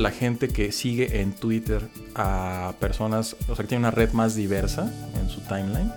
[0.00, 4.34] la gente que sigue en Twitter a personas, o sea, que tiene una red más
[4.34, 5.92] diversa en su timeline,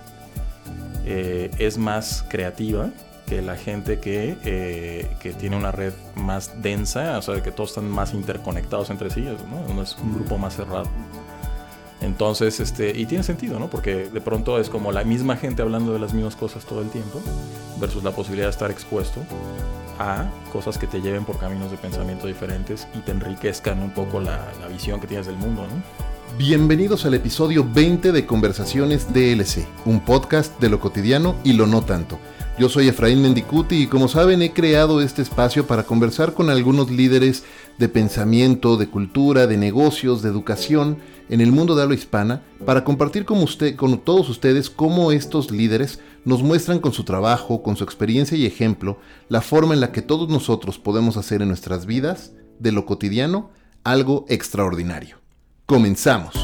[1.06, 2.90] eh, es más creativa
[3.26, 7.70] que la gente que, eh, que, tiene una red más densa, o sea, que todos
[7.70, 9.82] están más interconectados entre sí, ¿no?
[9.82, 10.88] es un grupo más cerrado.
[12.02, 13.70] Entonces, este, y tiene sentido, ¿no?
[13.70, 16.90] Porque de pronto es como la misma gente hablando de las mismas cosas todo el
[16.90, 17.22] tiempo,
[17.80, 19.22] versus la posibilidad de estar expuesto
[19.98, 24.20] a cosas que te lleven por caminos de pensamiento diferentes y te enriquezcan un poco
[24.20, 24.40] la,
[24.70, 25.66] visión que tienes del mundo.
[26.38, 31.82] Bienvenidos al episodio 20 de Conversaciones DLC, un podcast de lo cotidiano y lo no
[31.82, 32.18] tanto.
[32.58, 36.90] Yo soy Efraín Mendicuti y como saben he creado este espacio para conversar con algunos
[36.90, 37.44] líderes
[37.78, 40.98] de pensamiento, de cultura, de negocios, de educación
[41.28, 45.50] en el mundo de habla hispana para compartir con, usted, con todos ustedes cómo estos
[45.50, 49.92] líderes nos muestran con su trabajo, con su experiencia y ejemplo, la forma en la
[49.92, 53.50] que todos nosotros podemos hacer en nuestras vidas, de lo cotidiano,
[53.82, 55.18] algo extraordinario.
[55.66, 56.34] Comenzamos.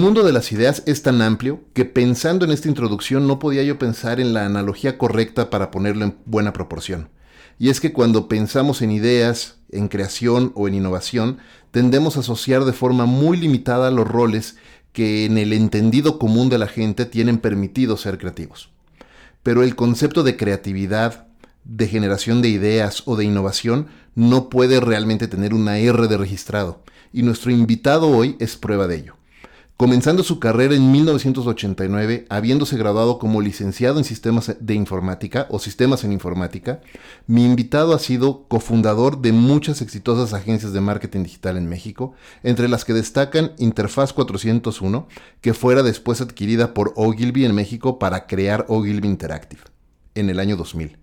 [0.00, 3.78] Mundo de las ideas es tan amplio que pensando en esta introducción no podía yo
[3.78, 7.08] pensar en la analogía correcta para ponerlo en buena proporción.
[7.58, 11.38] Y es que cuando pensamos en ideas, en creación o en innovación,
[11.70, 14.56] tendemos a asociar de forma muy limitada los roles
[14.92, 18.70] que en el entendido común de la gente tienen permitido ser creativos.
[19.42, 21.26] Pero el concepto de creatividad,
[21.64, 26.82] de generación de ideas o de innovación no puede realmente tener una R de registrado,
[27.12, 29.19] y nuestro invitado hoy es prueba de ello.
[29.80, 36.04] Comenzando su carrera en 1989, habiéndose graduado como licenciado en sistemas de informática o sistemas
[36.04, 36.82] en informática,
[37.26, 42.68] mi invitado ha sido cofundador de muchas exitosas agencias de marketing digital en México, entre
[42.68, 45.08] las que destacan Interfaz 401,
[45.40, 49.62] que fuera después adquirida por Ogilvy en México para crear Ogilvy Interactive,
[50.14, 50.98] en el año 2000.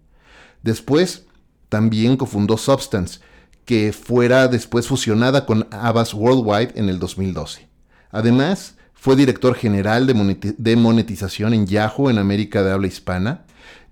[0.62, 1.26] Después,
[1.70, 3.22] también cofundó Substance,
[3.66, 7.67] que fuera después fusionada con Avast Worldwide en el 2012.
[8.12, 13.46] Además, fue director general de monetización en Yahoo en América de habla hispana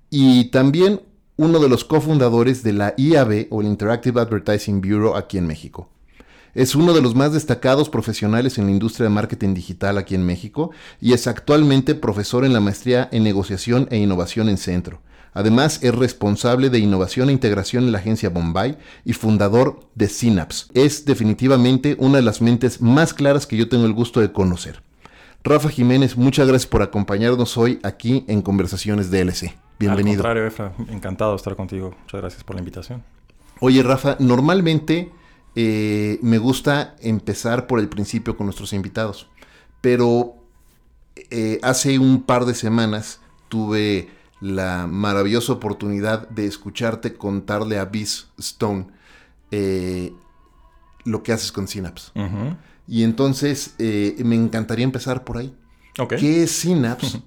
[0.09, 1.01] y también
[1.37, 5.89] uno de los cofundadores de la IAB o el Interactive Advertising Bureau aquí en México.
[6.53, 10.25] Es uno de los más destacados profesionales en la industria de marketing digital aquí en
[10.25, 10.71] México
[11.01, 15.01] y es actualmente profesor en la maestría en negociación e innovación en Centro.
[15.35, 20.67] Además, es responsable de innovación e integración en la agencia Bombay y fundador de Synapse.
[20.73, 24.81] Es definitivamente una de las mentes más claras que yo tengo el gusto de conocer.
[25.43, 29.53] Rafa Jiménez, muchas gracias por acompañarnos hoy aquí en Conversaciones DLC.
[29.77, 30.13] Bienvenido.
[30.13, 31.93] Al contrario, Efra, encantado de estar contigo.
[32.03, 33.03] Muchas gracias por la invitación.
[33.59, 35.11] Oye, Rafa, normalmente
[35.53, 39.27] eh, me gusta empezar por el principio con nuestros invitados,
[39.81, 40.35] pero
[41.29, 43.19] eh, hace un par de semanas
[43.49, 48.87] tuve la maravillosa oportunidad de escucharte contarle a Biz Stone
[49.51, 50.13] eh,
[51.03, 52.11] lo que haces con Synapse.
[52.87, 55.55] Y entonces eh, me encantaría empezar por ahí.
[56.19, 57.21] ¿Qué es Synapse?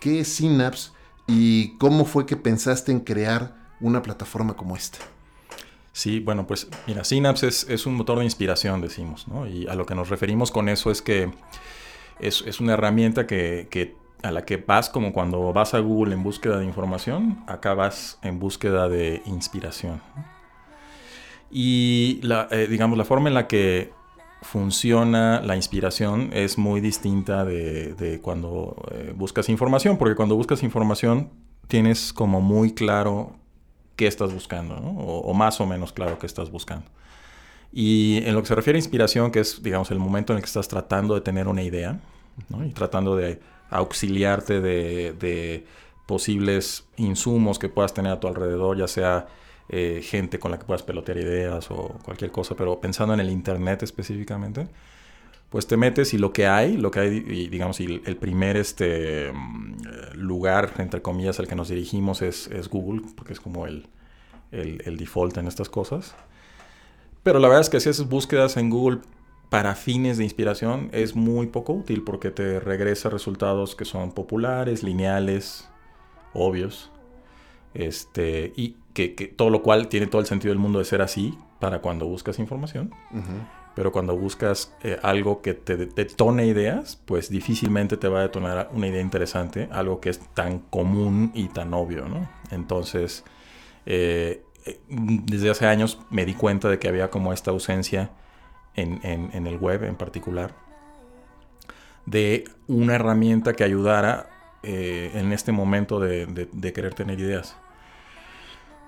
[0.00, 0.90] ¿Qué es Synapse?
[1.26, 4.98] ¿Y cómo fue que pensaste en crear una plataforma como esta?
[5.92, 9.46] Sí, bueno, pues mira, Synapse es, un motor de inspiración, decimos, ¿no?
[9.46, 11.30] Y a lo que nos referimos con eso es que
[12.18, 16.22] es, una herramienta que, que a la que vas como cuando vas a Google en
[16.22, 20.00] búsqueda de información, acá vas en búsqueda de inspiración.
[21.50, 23.92] Y la, eh, digamos, la forma en la que
[24.42, 31.30] funciona la inspiración es muy distinta de, cuando eh, buscas información, porque cuando buscas información
[31.68, 33.36] tienes como muy claro
[33.96, 36.86] qué estás buscando, o, más o menos claro qué estás buscando.
[37.72, 40.42] Y en lo que se refiere a inspiración, que es, digamos, el momento en el
[40.42, 42.00] que estás tratando de tener una idea,
[42.64, 43.40] y tratando de
[43.72, 45.66] auxiliarte de,
[46.06, 49.28] posibles insumos que puedas tener a tu alrededor, ya sea
[49.68, 53.30] eh, gente con la que puedas pelotear ideas o cualquier cosa, pero pensando en el
[53.30, 54.68] Internet específicamente,
[55.52, 59.30] pues te metes y lo que hay, lo que hay, digamos, y el primer este,
[59.32, 63.86] mm, lugar, entre comillas, al que nos dirigimos es, Google, porque es como el,
[64.50, 66.14] el, default en estas cosas.
[67.22, 69.00] Pero la verdad es que si haces búsquedas en Google
[69.52, 74.82] para fines de inspiración es muy poco útil porque te regresa resultados que son populares,
[74.82, 75.68] lineales,
[76.32, 76.90] obvios.
[77.74, 81.38] Este, y que, todo lo cual tiene todo el sentido del mundo de ser así
[81.60, 82.94] para cuando buscas información.
[83.74, 88.70] Pero cuando buscas eh, algo que te detone ideas, pues difícilmente te va a detonar
[88.72, 92.26] una idea interesante, algo que es tan común y tan obvio, ¿no?
[92.50, 93.22] Entonces,
[93.84, 98.12] eh, eh, desde hace años me di cuenta de que había como esta ausencia
[98.74, 100.54] en, el web en particular
[102.06, 104.30] de una herramienta que ayudara
[104.62, 107.56] eh, en este momento de, de, querer tener ideas.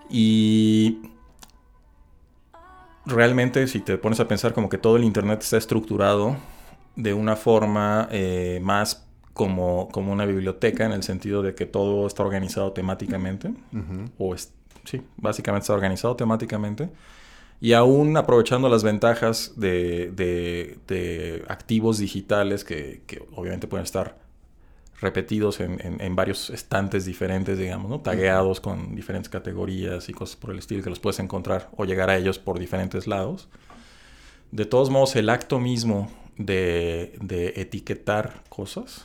[0.09, 1.11] Y
[3.07, 6.37] realmente si te pones a pensar como que todo el Internet está estructurado
[6.97, 12.07] de una forma eh, más como, como una biblioteca en el sentido de que todo
[12.07, 13.53] está organizado temáticamente,
[14.17, 14.53] o es,
[14.85, 16.89] sí, básicamente está organizado temáticamente,
[17.61, 23.03] y aún aprovechando las ventajas de, de, activos digitales que,
[23.35, 24.19] obviamente pueden estar
[25.01, 28.01] repetidos en, en, varios estantes diferentes, digamos, ¿no?
[28.01, 32.11] Tagueados con diferentes categorías y cosas por el estilo que los puedes encontrar o llegar
[32.11, 33.49] a ellos por diferentes lados.
[34.51, 39.05] De todos modos, el acto mismo de, de etiquetar cosas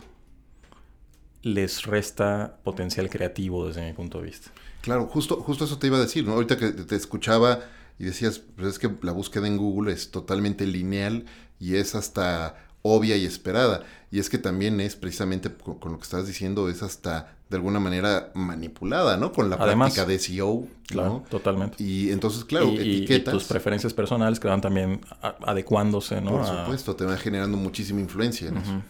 [1.42, 4.52] les resta potencial creativo desde mi punto de vista.
[4.82, 6.34] Claro, justo, justo eso te iba a decir, ¿no?
[6.34, 7.62] Ahorita que te escuchaba
[8.00, 11.26] y decías, pues es que la búsqueda en Google es totalmente lineal
[11.60, 13.84] y es hasta obvia y esperada.
[14.10, 17.80] Y es que también es precisamente con, lo que estás diciendo, es hasta de alguna
[17.80, 19.32] manera manipulada, ¿no?
[19.34, 20.66] Con la práctica de SEO.
[20.88, 21.84] Claro, totalmente.
[21.84, 23.34] Y entonces, claro, y, etiquetas.
[23.34, 26.32] Y tus preferencias personales que van también adecuándose, ¿no?
[26.32, 28.82] Por supuesto, te van generando muchísima influencia en eso.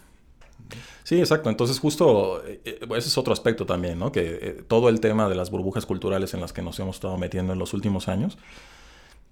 [1.03, 1.50] Sí, exacto.
[1.50, 4.11] Entonces, justo eh, eh, ese es otro aspecto también, ¿no?
[4.11, 7.17] Que eh, todo el tema de las burbujas culturales en las que nos hemos estado
[7.17, 8.38] metiendo en los últimos años,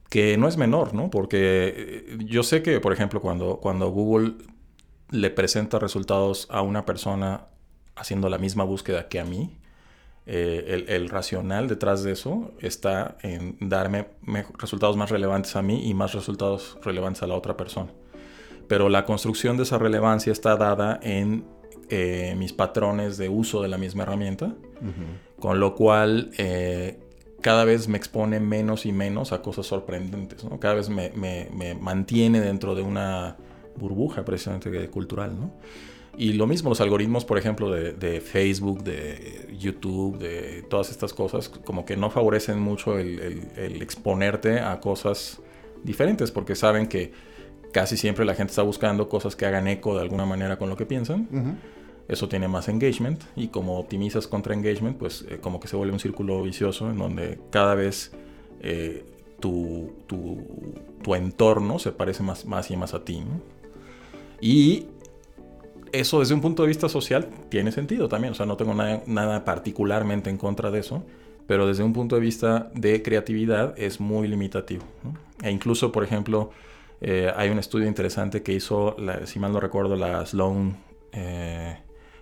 [0.10, 1.10] que no es menor, ¿no?
[1.10, 4.36] Porque yo sé que, por ejemplo, cuando, cuando Google
[5.12, 7.48] le presenta resultados a una persona
[7.96, 9.58] haciendo la misma búsqueda que a mí,
[10.28, 14.08] el, racional detrás de eso está en darme
[14.58, 17.92] resultados más relevantes a mí y más resultados relevantes a la otra persona.
[18.68, 21.46] Pero la construcción de esa relevancia está dada en
[21.90, 24.54] eh, mis patrones de uso de la misma herramienta,
[25.40, 27.00] con lo cual eh,
[27.42, 31.12] cada vez me expone menos y menos a cosas sorprendentes, cada vez me,
[31.80, 33.38] mantiene dentro de una
[33.78, 35.34] burbuja precisamente cultural.
[36.18, 41.48] Y lo mismo los algoritmos, por ejemplo, de, Facebook, de YouTube, de todas estas cosas,
[41.50, 45.40] como que no favorecen mucho el, exponerte a cosas
[45.84, 47.12] diferentes, porque saben que
[47.72, 50.76] casi siempre la gente está buscando cosas que hagan eco de alguna manera con lo
[50.76, 51.28] que piensan
[52.08, 55.94] eso tiene más engagement y como optimizas contra engagement, pues eh, como que se vuelve
[55.94, 58.14] un círculo vicioso en donde cada vez
[58.62, 59.06] eh,
[59.40, 63.24] tu, tu, entorno se parece más, más y más a ti.
[64.42, 64.88] Y
[65.92, 69.46] eso desde un punto de vista social tiene sentido también, o sea, no tengo nada,
[69.46, 71.04] particularmente en contra de eso,
[71.46, 74.84] pero desde un punto de vista de creatividad es muy limitativo.
[75.42, 76.52] E incluso, por ejemplo,
[77.00, 80.76] eh, hay un estudio interesante que hizo, si mal no recuerdo, la Sloan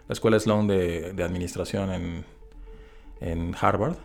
[0.08, 2.26] la Escuela Sloan de, de Administración en,
[3.22, 3.98] en, Harvard,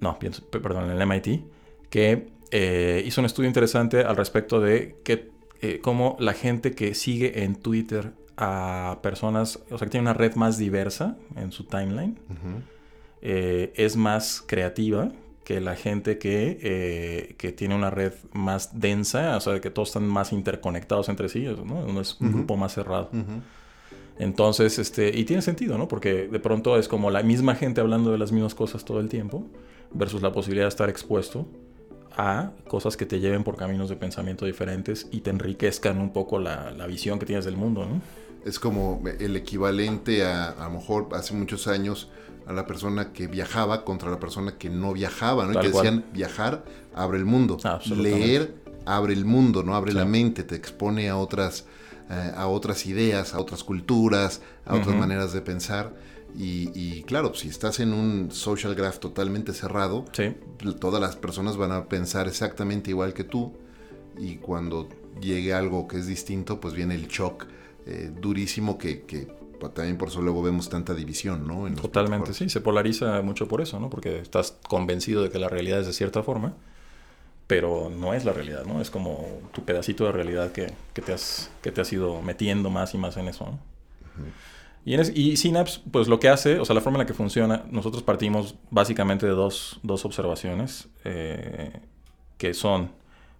[0.00, 0.18] no,
[0.50, 1.42] perdón, en el MIT,
[1.90, 5.30] que eh, hizo un estudio interesante al respecto de que,
[5.60, 10.14] eh, cómo la gente que sigue en Twitter a personas, o sea, que tiene una
[10.14, 12.18] red más diversa en su timeline,
[13.20, 15.12] eh, es más creativa
[15.44, 20.06] que la gente que, que, tiene una red más densa, o sea, que todos están
[20.06, 22.00] más interconectados entre sí, ¿no?
[22.00, 23.10] es un grupo más cerrado.
[24.20, 25.88] Entonces, este, y tiene sentido, ¿no?
[25.88, 29.08] Porque de pronto es como la misma gente hablando de las mismas cosas todo el
[29.08, 29.46] tiempo,
[29.92, 31.48] versus la posibilidad de estar expuesto
[32.16, 36.38] a cosas que te lleven por caminos de pensamiento diferentes y te enriquezcan un poco
[36.38, 38.02] la, visión que tienes del mundo, ¿no?
[38.44, 42.10] Es como el equivalente a, a lo mejor hace muchos años,
[42.46, 45.52] a la persona que viajaba contra la persona que no viajaba, ¿no?
[45.52, 47.58] y que decían, viajar abre el mundo.
[47.86, 49.74] Leer abre el mundo, ¿no?
[49.74, 51.66] Abre la mente, te expone a otras
[52.10, 55.94] eh, a otras ideas, a otras culturas, a otras maneras de pensar.
[56.36, 60.04] Y, claro, si estás en un social graph totalmente cerrado,
[60.80, 63.52] todas las personas van a pensar exactamente igual que tú.
[64.18, 64.88] Y cuando
[65.20, 67.46] llegue algo que es distinto, pues viene el shock
[67.86, 69.28] eh, durísimo que, que
[69.60, 71.72] pues, también por eso luego vemos tanta división, ¿no?
[71.80, 73.88] Totalmente, sí, se polariza mucho por eso, ¿no?
[73.88, 76.56] Porque estás convencido de que la realidad es de cierta forma
[77.50, 78.80] pero no es la realidad, ¿no?
[78.80, 82.94] Es como tu pedacito de realidad que, te, has, que te has ido metiendo más
[82.94, 83.58] y más en eso, ¿no?
[84.84, 87.12] y, en y, Synapse, pues lo que hace, o sea, la forma en la que
[87.12, 91.72] funciona, nosotros partimos básicamente de dos, dos observaciones, eh,
[92.38, 92.92] que son,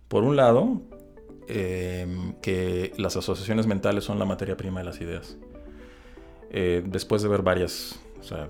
[0.09, 0.83] por un lado,
[1.47, 5.37] em, que las asociaciones mentales son la materia prima de las ideas.
[6.51, 8.49] Eh, después de ver varias, o sea,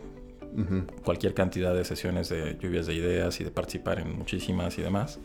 [1.05, 5.21] cualquier cantidad de sesiones de lluvias de ideas y de participar en muchísimas y demás,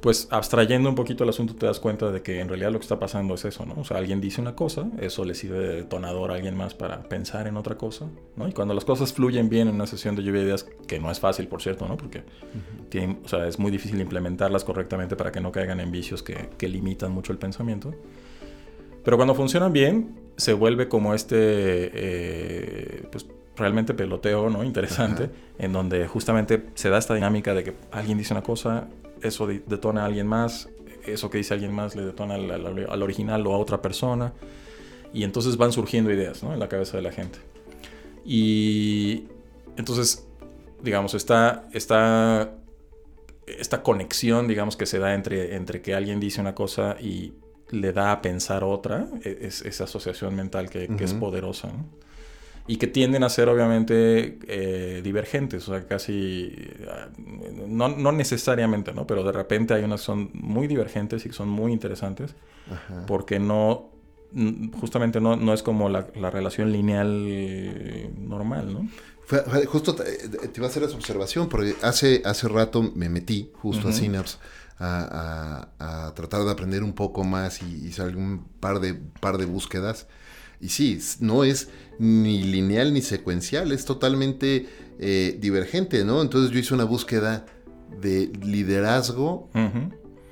[0.00, 2.84] pues abstrayendo un poquito el asunto te das cuenta de que en realidad lo que
[2.84, 3.74] está pasando es eso, ¿no?
[3.78, 7.02] O sea, alguien dice una cosa, eso le sirve de detonador a alguien más para
[7.02, 8.48] pensar en otra cosa, ¿no?
[8.48, 11.10] Y cuando las cosas fluyen bien en una sesión de lluvia de ideas, que no
[11.10, 11.96] es fácil, por cierto, ¿no?
[11.96, 12.24] Porque
[13.24, 16.68] o sea, es muy difícil implementarlas correctamente para que no caigan en vicios que, que
[16.68, 17.94] limitan mucho el pensamiento.
[19.04, 23.26] Pero cuando funcionan bien, se vuelve como este, eh, pues
[23.56, 24.64] realmente peloteo, ¿no?
[24.64, 28.88] Interesante, en donde justamente se da esta dinámica de que alguien dice una cosa,
[29.22, 30.68] eso detona a alguien más,
[31.06, 34.32] eso que dice alguien más le detona al, al, original o a otra persona,
[35.12, 36.52] y entonces van surgiendo ideas, ¿no?
[36.52, 37.38] En la cabeza de la gente.
[38.24, 39.24] Y
[39.76, 40.26] entonces,
[40.82, 42.52] digamos, está, está
[43.46, 47.32] esta conexión, digamos, que se da entre, entre que alguien dice una cosa y
[47.70, 51.70] le da a pensar otra, e, es, esa asociación mental que, es poderosa.
[52.66, 56.54] Y que tienden a ser obviamente eh, divergentes, o sea, casi,
[57.66, 59.06] no, no, necesariamente, ¿no?
[59.06, 62.34] Pero de repente hay unas que son muy divergentes y que son muy interesantes,
[63.08, 63.90] porque no,
[64.80, 67.26] justamente no, no es como la, la relación lineal
[68.16, 68.88] normal, ¿no?
[69.66, 70.04] justo te,
[70.56, 74.38] iba a hacer esa observación, porque hace, hace rato me metí justo a Synapse
[74.80, 80.06] a, tratar de aprender un poco más y hice algún par de, par de búsquedas.
[80.60, 84.66] Y sí, no es ni lineal ni secuencial, es totalmente
[84.98, 86.20] eh, divergente, ¿no?
[86.22, 87.46] Entonces yo hice una búsqueda
[88.00, 89.48] de liderazgo,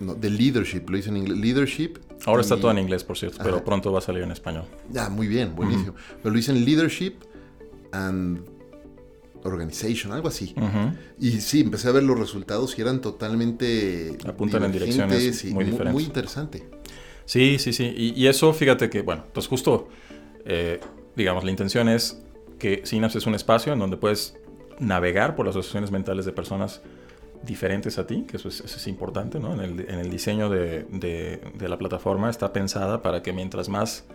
[0.01, 1.99] de leadership, lo hice en inglés, leadership.
[2.27, 4.65] Ahora está todo en inglés, por cierto, pero pronto va a salir en español.
[4.91, 5.95] Ya, muy bien, buenísimo.
[6.23, 7.15] Pero lo hice en leadership
[7.93, 8.59] and
[9.45, 10.55] Organization, algo así.
[11.21, 14.17] Y sí, empecé a ver los resultados y eran totalmente...
[14.27, 15.93] Apuntan en direcciones muy, diferentes.
[15.93, 16.69] Muy interesante.
[17.25, 17.93] Sí, sí, sí.
[18.17, 19.89] Y, eso, fíjate que, bueno, pues justo,
[20.49, 20.81] eh,
[21.15, 22.21] digamos, la intención es
[22.59, 24.37] que Synapse es un espacio en donde puedes
[24.81, 26.83] navegar por las asociaciones mentales de personas
[27.45, 29.55] diferentes a ti, que eso es, importante, ¿no?
[29.55, 34.07] En el, diseño de, de, la plataforma está pensada para que mientras más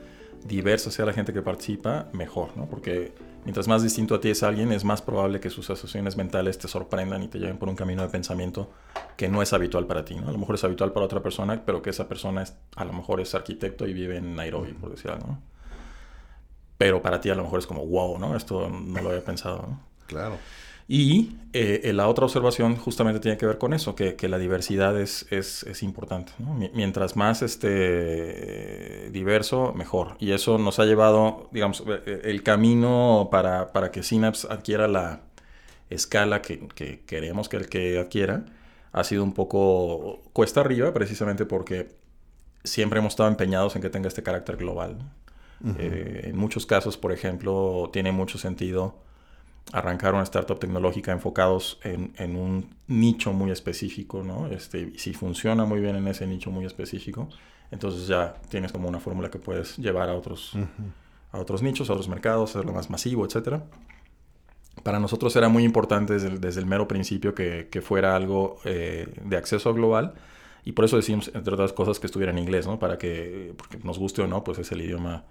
[0.45, 2.65] diversa sea la gente que participa, mejor, ¿no?
[2.65, 3.13] Porque
[3.45, 6.69] Mientras más distinto a ti es alguien, es más probable que sus asociaciones mentales te
[6.69, 8.69] sorprendan y te lleven por un camino de pensamiento
[9.17, 10.15] que no es habitual para ti.
[10.15, 10.29] ¿no?
[10.29, 12.93] A lo mejor es habitual para otra persona, pero que esa persona es, a lo
[12.93, 15.39] mejor es arquitecto y vive en Nairobi, por decir algo.
[16.83, 18.35] Pero para ti a lo mejor es como, wow, ¿no?
[18.35, 19.65] Esto no lo había pensado.
[19.69, 19.79] ¿no?
[20.05, 20.35] Claro.
[20.85, 25.25] Y eh, la otra observación justamente tiene que ver con eso, que, la diversidad es,
[25.29, 26.33] es, importante.
[26.73, 30.17] Mientras más este, diverso, mejor.
[30.19, 34.89] Y eso nos ha llevado, digamos, eh, eh, el camino para, para que Synapse adquiera
[34.89, 35.21] la
[35.89, 36.67] escala que,
[37.05, 38.43] queremos que el que adquiera,
[38.91, 41.95] ha sido un poco cuesta arriba, precisamente porque
[42.65, 44.97] siempre hemos estado empeñados en que tenga este carácter global.
[45.63, 48.95] En muchos casos, por ejemplo, tiene mucho sentido
[49.71, 54.47] arrancar una startup tecnológica enfocados en, un nicho muy específico, ¿no?
[54.47, 57.29] Este, si funciona muy bien en ese nicho muy específico,
[57.71, 60.53] entonces ya tienes como una fórmula que puedes llevar a otros,
[61.31, 63.61] a otros nichos, a otros mercados, hacerlo más masivo, etc.
[64.83, 69.73] Para nosotros era muy importante desde el, mero principio que, fuera algo eh, de acceso
[69.73, 70.13] global
[70.65, 72.79] y por eso decimos, entre otras cosas, que estuviera en inglés, ¿no?
[72.79, 75.23] Para que, porque nos guste o no, pues es el idioma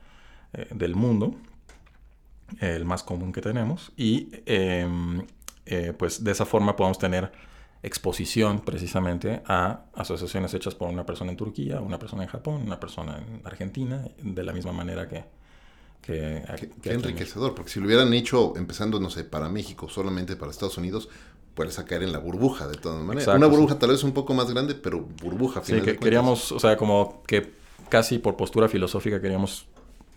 [0.55, 1.35] eh, del mundo
[2.61, 5.25] el más común que tenemos, y em,
[5.67, 7.33] eh, pues de esa forma podemos tener
[7.83, 12.79] exposición precisamente a asociaciones hechas por una persona en Turquía, una persona en Japón, una
[12.79, 15.25] persona en Argentina, de la misma manera que...
[16.01, 16.43] que,
[16.81, 20.79] qué, enriquecedor, porque si lo hubieran hecho empezando, no sé, para México, solamente para Estados
[20.79, 21.09] Unidos,
[21.55, 23.35] puedes caer en la burbuja de todas maneras.
[23.35, 25.63] una burbuja tal vez un poco más grande, pero burbuja.
[25.65, 27.53] Sí, que queríamos, o sea, como que
[27.89, 29.67] casi por postura filosófica queríamos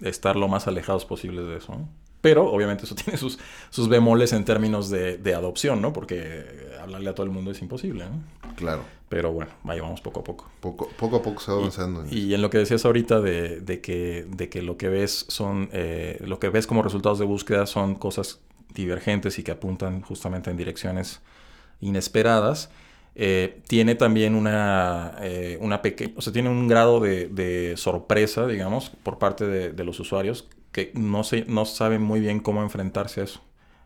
[0.02, 1.74] estar lo más alejados posibles de eso.
[1.74, 1.90] ¿no?
[2.26, 3.38] Pero obviamente eso tiene sus,
[3.70, 5.94] sus bemoles en términos de, adopción, ¿no?
[5.94, 8.54] Porque hablarle a todo el mundo es imposible, ¿no?
[8.56, 8.84] Claro.
[9.10, 10.50] Pero bueno, ahí vamos poco a poco.
[10.60, 12.04] Poco, poco a poco se va avanzando.
[12.10, 16.18] Y, en lo que decías ahorita de, que, de que lo que ves son, eh,
[16.26, 18.40] lo que ves como resultados de búsqueda son cosas
[18.74, 21.22] divergentes y que apuntan justamente en direcciones
[21.80, 22.72] inesperadas.
[23.16, 28.90] Eh, tiene también una, eh, una pequeña, o sea, tiene un grado de, sorpresa, digamos,
[29.04, 33.22] por parte de, de, los usuarios que no, se, no saben muy bien cómo enfrentarse
[33.22, 33.42] a eso.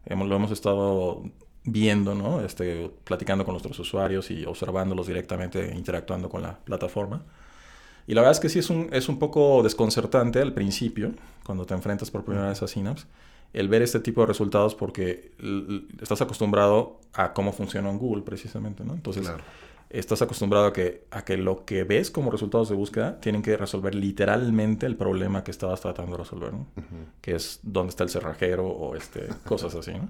[0.05, 1.23] Hemos, lo hemos estado
[1.63, 2.41] viendo, ¿no?
[2.41, 7.23] Este, platicando con nuestros usuarios y observándolos directamente, interactuando con la plataforma.
[8.07, 11.13] Y la verdad es que sí es un, es un poco desconcertante al principio,
[11.45, 13.05] cuando te enfrentas por primera vez a Synapse,
[13.53, 15.31] el ver este tipo de resultados porque
[16.01, 18.93] estás acostumbrado a cómo funciona en Google precisamente, ¿no?
[18.93, 19.31] Entonces,
[19.89, 23.57] estás acostumbrado a que, a que lo que ves como resultados de búsqueda tienen que
[23.57, 26.67] resolver literalmente el problema que estabas tratando de resolver, ¿no?
[27.21, 30.09] Que es dónde está el cerrajero o este, cosas así, ¿no?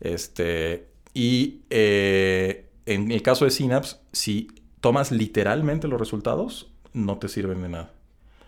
[0.00, 4.48] Este, y eh, en el caso de Synapse, si
[4.80, 7.92] tomas literalmente los resultados, no te sirven de nada.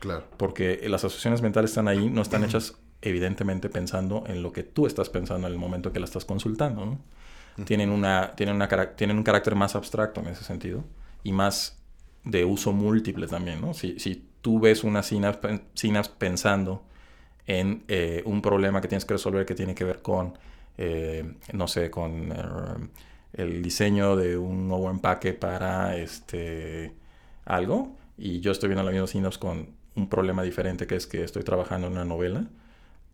[0.00, 0.25] Claro.
[0.37, 2.76] Porque las asociaciones mentales están ahí, no están hechas
[3.07, 6.85] evidentemente pensando en lo que tú estás pensando en el momento que la estás consultando,
[6.85, 6.99] ¿no?
[7.65, 10.85] tienen, una, tienen, una, tienen un carácter más abstracto en ese sentido
[11.23, 11.79] y más
[12.25, 13.73] de uso múltiple también, ¿no?
[13.73, 15.61] Si, si tú ves una synapse,
[16.19, 16.83] pensando
[17.47, 20.37] en eh, un problema que tienes que resolver que tiene que ver con,
[20.77, 22.91] eh, no sé, con
[23.33, 26.93] el diseño de un nuevo empaque para este
[27.45, 31.23] algo y yo estoy viendo la misma Synops con un problema diferente que es que
[31.23, 32.47] estoy trabajando en una novela,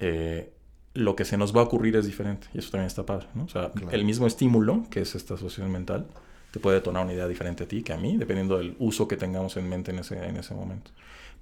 [0.02, 0.52] eh,
[0.94, 3.44] lo que se nos va a ocurrir es diferente y eso también está padre, ¿no?
[3.44, 6.06] O sea, el mismo estímulo, que es esta asociación mental,
[6.50, 9.16] te puede detonar una idea diferente a ti que a mí, dependiendo del uso que
[9.16, 10.90] tengamos en mente en ese, en ese momento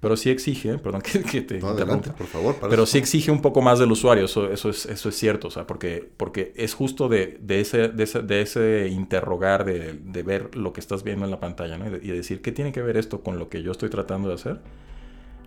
[0.01, 2.55] pero sí exige, perdón que, te adelante, por favor.
[2.69, 5.51] Pero sí exige un poco más del usuario, eso, eso, es, eso es cierto, o
[5.51, 10.23] sea, porque, porque es justo de, de, ese, de, ese, de ese interrogar, de, de,
[10.23, 11.85] ver lo que estás viendo en la pantalla, ¿no?
[11.87, 14.59] Y, decir, ¿qué tiene que ver esto con lo que yo estoy tratando de hacer?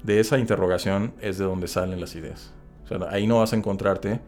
[0.04, 2.54] De esa interrogación es de donde salen las ideas.
[2.85, 4.21] O sea, ahí no vas a encontrarte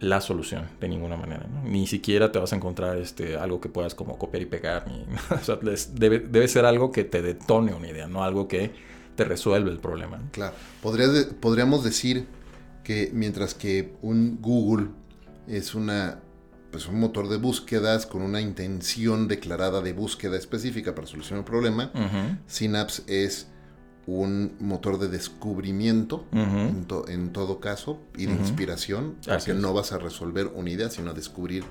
[0.00, 1.46] la solución de ninguna manera.
[1.48, 1.62] ¿no?
[1.62, 4.86] Ni siquiera te vas a encontrar este, algo que puedas como copiar y pegar.
[4.88, 5.58] Ni, o sea,
[5.92, 8.72] debe, debe ser algo que te detone una idea, no algo que
[9.14, 10.20] te resuelve el problema.
[10.32, 10.54] Claro.
[11.40, 12.26] podríamos decir
[12.82, 14.88] que mientras que un Google
[15.46, 16.20] es una
[16.72, 21.44] pues un motor de búsquedas con una intención declarada de búsqueda específica para solucionar un
[21.44, 21.92] problema,
[22.46, 23.51] Synapse es
[24.06, 30.48] un motor de descubrimiento en, todo caso y de inspiración, porque no vas a resolver
[30.54, 31.64] una idea, sino a descubrir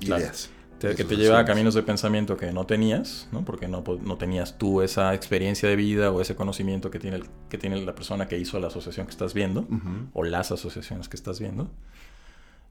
[0.00, 0.50] ideas.
[0.78, 3.44] Que te lleva a caminos de pensamiento que no tenías, ¿no?
[3.44, 7.56] porque no, no, tenías tú esa experiencia de vida o ese conocimiento que tiene, que
[7.56, 9.66] tiene la persona que hizo la asociación que estás viendo,
[10.12, 11.70] o las asociaciones que estás viendo.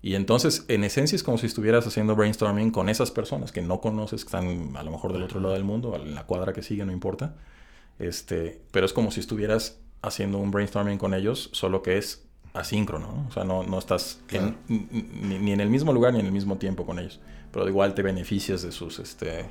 [0.04, 3.80] Y entonces, en esencia, es como si estuvieras haciendo brainstorming con esas personas que no
[3.80, 6.62] conoces, que están a lo mejor del otro lado del mundo, en la cuadra que
[6.62, 7.36] sigue, no importa.
[8.00, 13.08] Este, pero es como si estuvieras haciendo un brainstorming con ellos, solo que es asíncrono,
[13.08, 13.28] ¿no?
[13.28, 14.20] O sea, no, no estás
[14.68, 17.20] ni, en el mismo lugar ni en el mismo tiempo con ellos
[17.54, 19.46] pero igual te beneficias de sus, este...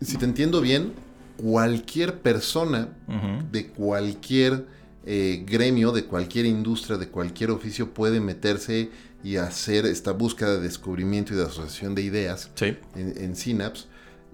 [0.00, 0.92] Si te entiendo bien,
[1.36, 2.88] cualquier persona
[3.52, 4.66] de cualquier
[5.04, 8.90] eh, gremio, de cualquier industria, de cualquier oficio puede meterse
[9.22, 12.50] y hacer esta búsqueda de descubrimiento y de asociación de ideas
[12.94, 13.84] en, en Synapse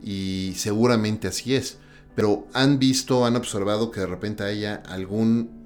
[0.03, 1.79] y seguramente así es.
[2.15, 5.61] Pero han visto, han observado que de repente haya algún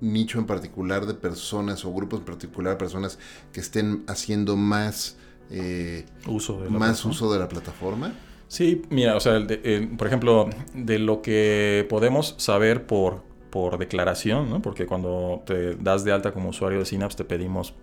[0.00, 3.18] nicho en particular de personas o grupos en particular de personas
[3.52, 5.16] que estén haciendo más
[5.50, 8.12] eh, uso más uso de la plataforma?
[8.48, 9.46] Sí, mira, o sea,
[9.96, 14.62] por ejemplo, de lo que podemos saber por, por declaración, ¿no?
[14.62, 17.74] porque cuando te das de alta como usuario de Synapse te pedimos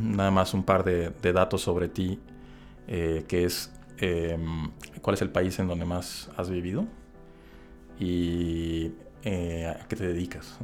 [0.00, 2.20] nada más un par de, datos sobre ti,
[2.86, 6.86] eh, que es em, cuál es el país en donde más has vivido
[8.02, 10.58] y eh, a qué te dedicas.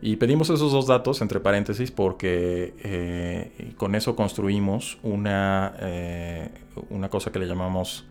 [0.00, 6.48] Y pedimos esos dos datos entre paréntesis porque eh, con eso construimos una, eh,
[6.90, 8.06] una cosa que le llamamos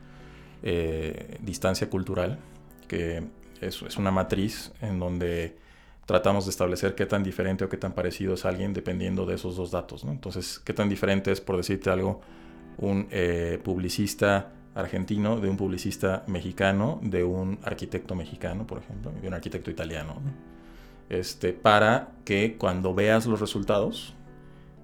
[1.41, 2.39] distancia cultural,
[2.87, 3.23] que
[3.61, 5.59] es, es, una matriz en donde
[6.07, 9.55] tratamos de establecer qué tan diferente o qué tan parecido es alguien dependiendo de esos
[9.55, 10.03] dos datos.
[10.03, 10.11] ¿no?
[10.11, 12.21] Entonces, qué tan diferente es, por decirte algo,
[12.79, 13.07] un
[13.63, 19.71] publicista argentino de un publicista mexicano, de un arquitecto mexicano, por ejemplo, y un arquitecto
[19.71, 20.15] italiano.
[20.23, 20.55] ¿no?
[21.09, 24.13] este, para que cuando veas los resultados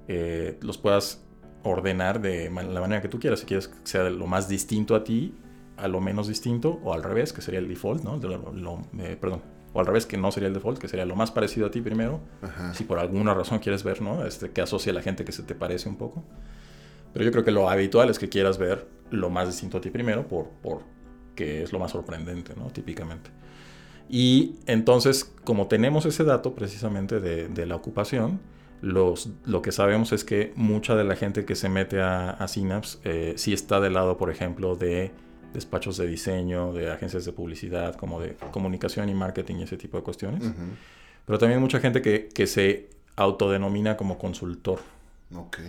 [0.07, 1.23] eh, los puedas
[1.63, 3.39] ordenar de la manera que tú quieras.
[3.39, 5.35] Si quieres que sea lo más distinto a ti,
[5.77, 8.19] a lo menos distinto, o al revés, que sería el default, ¿no?
[8.99, 9.41] Eh, perdón,
[9.73, 11.81] o al revés, que no sería el default, que sería lo más parecido a ti
[11.81, 12.19] primero.
[12.73, 14.25] Si por alguna razón quieres ver, ¿no?
[14.25, 16.23] Este, que asocia a la gente que se te parece un poco.
[17.13, 19.89] Pero yo creo que lo habitual es que quieras ver lo más distinto a ti
[19.89, 20.81] primero, por, por
[21.35, 22.67] que es lo más sorprendente, ¿no?
[22.71, 23.29] Típicamente.
[24.09, 28.41] Y entonces, como tenemos ese dato precisamente de, la ocupación,
[28.81, 32.47] los, lo que sabemos es que mucha de la gente que se mete a, a
[32.47, 35.11] Synapse eh, sí está del lado, por ejemplo, de
[35.53, 39.97] despachos de diseño, de agencias de publicidad, como de comunicación y marketing y ese tipo
[39.97, 40.43] de cuestiones.
[41.25, 44.79] Pero también mucha gente que, que, se autodenomina como consultor.
[45.35, 45.59] Ok.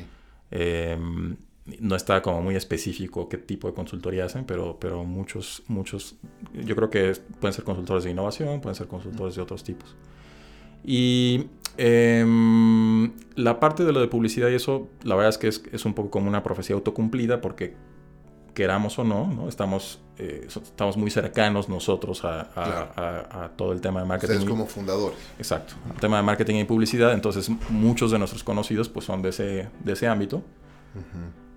[0.50, 6.16] Em, no está como muy específico qué tipo de consultoría hacen, pero, pero muchos, muchos,
[6.52, 9.94] yo creo que pueden ser consultores de innovación, pueden ser consultores de otros tipos.
[10.84, 11.46] Y
[11.76, 15.84] em, la parte de lo de publicidad y eso, la verdad es que es, es,
[15.84, 17.76] un poco como una profecía autocumplida porque
[18.54, 19.48] queramos o no, ¿no?
[19.48, 24.32] Estamos, eh, estamos muy cercanos nosotros a, a, todo el tema de marketing.
[24.32, 25.16] Ustedes como fundadores.
[25.38, 25.74] Exacto.
[25.94, 29.68] El tema de marketing y publicidad, entonces muchos de nuestros conocidos pues son de ese,
[29.84, 30.42] de ese ámbito.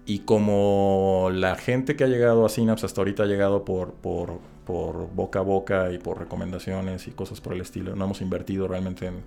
[0.06, 4.40] Y como la gente que ha llegado a Synapse hasta ahorita ha llegado por, por,
[4.66, 8.68] por, boca a boca y por recomendaciones y cosas por el estilo, no hemos invertido
[8.68, 9.24] realmente en,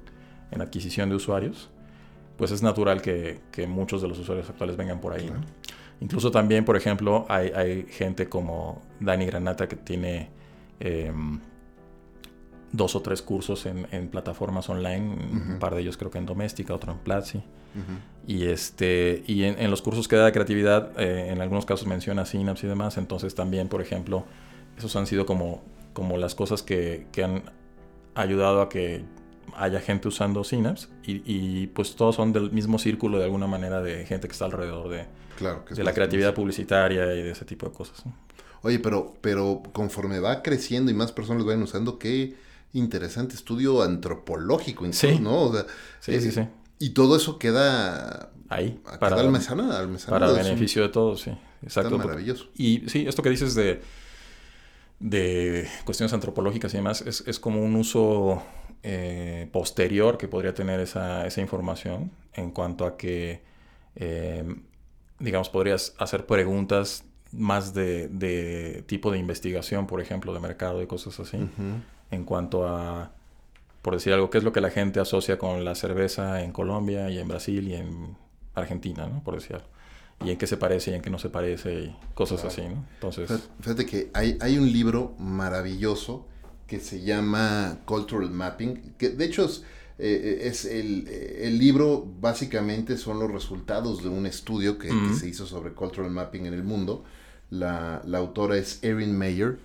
[0.52, 1.68] en adquisición de usuarios,
[2.36, 5.28] pues es natural que, que, muchos de los usuarios actuales vengan por ahí.
[6.00, 10.30] Incluso también, por ejemplo, hay, hay, gente como Dani Granata que tiene...
[10.78, 11.40] Em,
[12.72, 16.74] dos o tres cursos en, plataformas online, un par de ellos creo que en Doméstica,
[16.74, 17.42] otro en Platzi.
[18.26, 22.26] Y, este, y en, los cursos que da de creatividad, eh, en algunos casos menciona
[22.26, 24.24] Synapse y demás, entonces también, por ejemplo,
[24.76, 25.62] esos han sido como,
[25.94, 27.42] como las cosas que, que han
[28.14, 29.04] ayudado a que
[29.56, 34.04] haya gente usando Synapse y, pues todos son del mismo círculo de alguna manera de
[34.04, 37.72] gente que está alrededor de, claro, de la creatividad publicitaria y de ese tipo de
[37.72, 38.02] cosas.
[38.62, 42.34] Oye, pero, pero conforme va creciendo y más personas lo vayan usando, qué
[42.72, 45.52] interesante estudio antropológico incluso, ¿no?
[46.00, 46.46] sí, sí, sí.
[46.78, 51.32] Y todo eso queda ahí para almacenado, para beneficio de todos, sí.
[51.62, 51.98] Exacto.
[51.98, 52.48] maravilloso.
[52.56, 53.82] Y sí, esto que dices de,
[55.00, 58.42] de cuestiones antropológicas y demás es, es como un uso
[58.82, 63.42] eh, posterior que podría tener esa, esa, información en cuanto a que,
[63.96, 64.44] eh,
[65.18, 70.86] digamos, podrías hacer preguntas más de, de, tipo de investigación, por ejemplo, de mercado y
[70.86, 71.38] cosas así,
[72.10, 73.12] en cuanto a,
[73.82, 77.10] por decir algo, qué es lo que la gente asocia con la cerveza en Colombia
[77.10, 78.16] y en Brasil y en
[78.54, 79.22] Argentina, ¿no?
[79.22, 79.68] Por decir algo.
[80.24, 82.84] Y en qué se parece y en qué no se parece y cosas así, ¿no?
[82.94, 83.48] Entonces...
[83.60, 86.26] Fíjate que hay, hay un libro maravilloso
[86.66, 89.64] que se llama Cultural Mapping, que de hecho es,
[89.98, 95.28] eh, es el, el, libro básicamente son los resultados de un estudio que, que, se
[95.28, 97.04] hizo sobre Cultural Mapping en el mundo.
[97.50, 99.58] La, la autora es Erin Mayer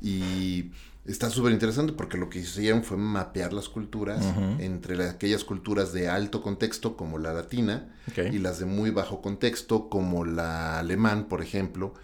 [0.00, 0.70] y
[1.04, 4.24] está súper interesante porque lo que hicieron fue mapear las culturas
[4.58, 9.88] entre aquellas culturas de alto contexto como la latina y las de muy bajo contexto
[9.88, 11.94] como la alemán, por ejemplo,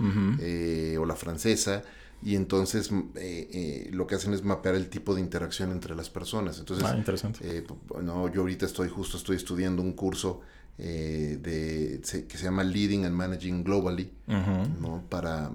[0.40, 1.82] eh, o la francesa
[2.22, 5.94] y entonces mm, eh, eh, lo que hacen es mapear el tipo de interacción entre
[5.94, 6.58] las personas.
[6.58, 7.40] Entonces, ah, interesante.
[7.42, 7.64] Eh,
[8.02, 10.42] no, yo ahorita estoy justo estoy estudiando un curso
[10.76, 15.04] de, que se llama Leading and Managing Globally, ¿no?
[15.10, 15.52] para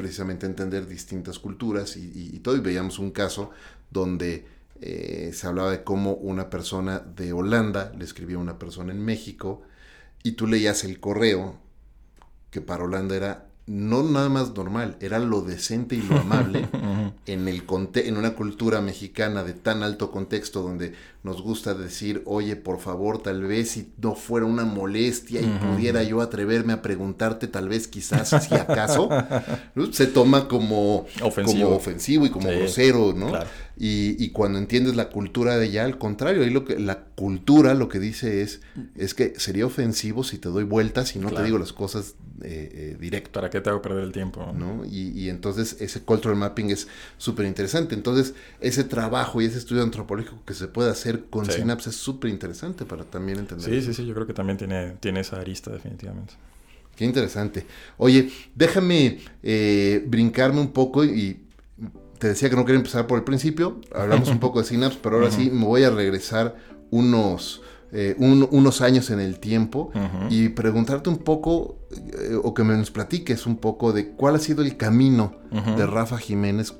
[0.00, 2.56] precisamente entender distintas culturas y, todo.
[2.56, 3.50] Y veíamos un caso
[3.90, 4.46] donde
[4.80, 9.60] se hablaba de cómo una persona de Holanda le escribía a una persona en México
[10.22, 11.58] y tú leías el correo
[12.50, 16.68] que para Holanda era no nada más normal, era lo decente y lo amable
[17.26, 17.62] en, el
[17.94, 23.22] en una cultura mexicana de tan alto contexto donde nos gusta decir, oye, por favor,
[23.22, 27.86] tal vez si no fuera una molestia y pudiera yo atreverme a preguntarte, tal vez
[27.86, 29.08] quizás si acaso,
[29.92, 32.26] se toma como ofensivo, como ofensivo.
[32.26, 33.30] y como grosero, ¿no?
[33.82, 37.88] Y, cuando entiendes la cultura de ella, al contrario, ahí lo que, la cultura lo
[37.88, 38.60] que dice es,
[38.94, 42.70] es que sería ofensivo si te doy vueltas y no te digo las cosas eh,
[42.74, 43.40] eh, directo.
[43.40, 44.52] ¿Para qué te hago perder el tiempo?
[44.54, 44.84] ¿no?
[44.84, 47.94] Y, entonces ese cultural mapping es súper interesante.
[47.94, 52.30] Entonces ese trabajo y ese estudio antropológico que se puede hacer con Synapse es súper
[52.30, 53.66] interesante para también entender.
[53.66, 56.34] Sí, sí, sí, yo creo que también tiene, tiene esa arista definitivamente.
[56.96, 57.64] Qué interesante.
[57.96, 61.46] Oye, déjame eh, brincarme un poco y
[62.20, 65.16] te decía que no quería empezar por el principio, hablamos un poco de Synapse, pero
[65.16, 66.54] ahora sí me voy a regresar
[66.90, 69.90] unos, eh, unos años en el tiempo
[70.28, 74.38] y preguntarte un poco, eh, o que me nos platiques un poco de cuál ha
[74.38, 76.74] sido el camino de Rafa Jiménez,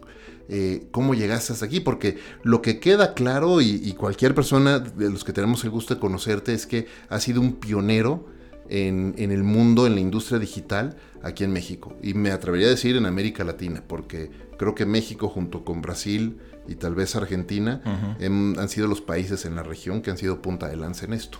[0.50, 5.09] eh, cómo llegaste hasta aquí, porque lo que queda claro y, y, cualquier persona de
[5.09, 8.26] los que tenemos el gusto de conocerte es que has sido un pionero
[8.70, 11.96] en, el mundo, en la industria digital aquí en México.
[12.02, 16.38] Y me atrevería a decir en América Latina, porque creo que México junto con Brasil
[16.68, 17.83] y tal vez Argentina
[18.20, 21.38] han sido los países en la región que han sido punta de lanza en esto.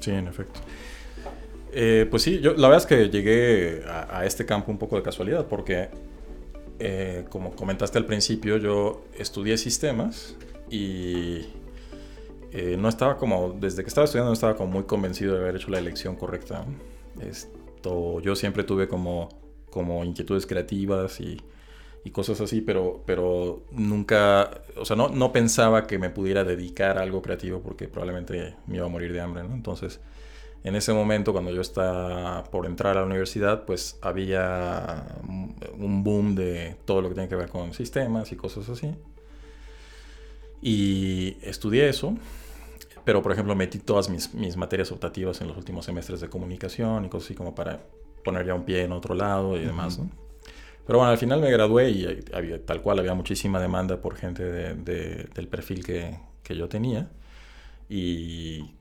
[0.00, 0.60] Sí, en efecto.
[1.74, 5.02] Eh, pues sí, yo la verdad es que llegué a, este campo un poco de
[5.02, 5.88] casualidad, porque
[6.78, 10.36] eh, como comentaste al principio, yo estudié sistemas
[10.70, 11.46] y
[12.52, 15.56] eh, no estaba como, desde que estaba estudiando no estaba como muy convencido de haber
[15.56, 16.66] hecho la elección correcta.
[17.20, 19.30] Esto, yo siempre tuve como,
[19.70, 21.40] como inquietudes creativas y,
[22.04, 26.98] y cosas así, pero, pero nunca, o sea, no, no pensaba que me pudiera dedicar
[26.98, 29.42] a algo creativo porque probablemente me iba a morir de hambre.
[29.42, 30.00] Entonces,
[30.62, 36.34] en ese momento, cuando yo estaba por entrar a la universidad, pues había un boom
[36.34, 38.94] de todo lo que tiene que ver con sistemas y cosas así.
[40.60, 42.14] Y estudié eso
[43.04, 47.04] pero, por ejemplo, metí todas mis, mis, materias optativas en los últimos semestres de comunicación
[47.04, 47.80] y cosas así como para
[48.24, 50.10] poner ya un pie en otro lado y demás, ¿no?
[50.86, 54.44] Pero bueno, al final me gradué y había, tal cual había muchísima demanda por gente
[54.44, 57.08] de, del perfil que, que, yo tenía.
[57.88, 58.74] Y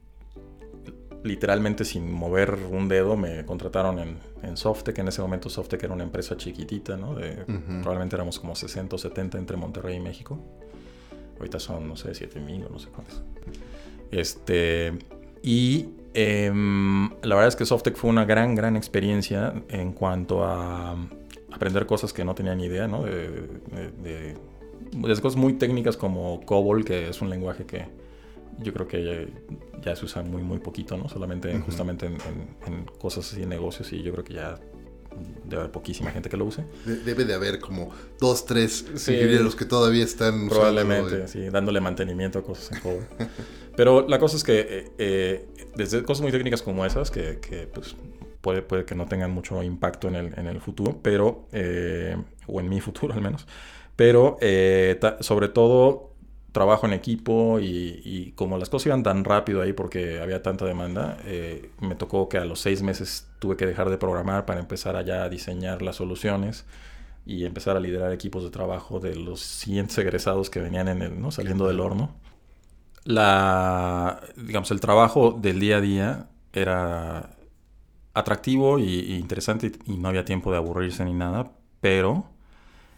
[1.24, 4.98] literalmente sin mover un dedo me contrataron en, en Softec.
[4.98, 7.16] En ese momento Softec era una empresa chiquitita, ¿no?
[7.82, 10.40] Probablemente éramos como 60 o 70 entre Monterrey y México.
[11.38, 13.22] Ahorita son, no sé, 7 mil o no sé cuántos.
[14.12, 14.94] Este,
[15.42, 20.96] y em, la verdad es que Softec fue una gran, gran experiencia en cuanto a
[21.52, 23.04] aprender cosas que no tenía ni idea, ¿no?
[23.04, 24.36] De,
[24.94, 27.86] desde cosas muy técnicas como COBOL, que es un lenguaje que
[28.60, 29.30] yo creo que
[29.82, 31.08] ya, se usa muy, muy poquito, ¿no?
[31.10, 34.60] Solamente justamente en, cosas así, en negocios, y yo creo que ya
[35.44, 36.66] debe haber poquísima gente que lo use.
[37.06, 42.44] debe de haber como dos, tres ingenieros que todavía están Probablemente, sí, dándole mantenimiento a
[42.44, 43.06] cosas en COBOL.
[43.76, 47.68] Pero la cosa es que eh, eh, desde cosas muy técnicas como esas, que, que
[47.68, 47.96] pues,
[48.42, 52.60] puede, puede, que no tengan mucho impacto en el, en el futuro, pero, eh, o
[52.60, 53.48] en mi futuro al menos,
[53.96, 54.38] pero
[55.20, 56.11] sobre todo
[56.52, 61.18] trabajo en equipo y, como las cosas iban tan rápido ahí porque había tanta demanda,
[61.26, 64.96] eh, me tocó que a los seis meses tuve que dejar de programar para empezar
[64.96, 66.66] allá a diseñar las soluciones
[67.26, 71.22] y empezar a liderar equipos de trabajo de los siguientes egresados que venían en el,
[71.22, 71.32] ¿no?
[71.32, 72.16] saliendo del horno.
[73.04, 77.32] La, digamos, el trabajo del día a día era
[78.14, 82.26] atractivo y, interesante y no había tiempo de aburrirse ni nada, pero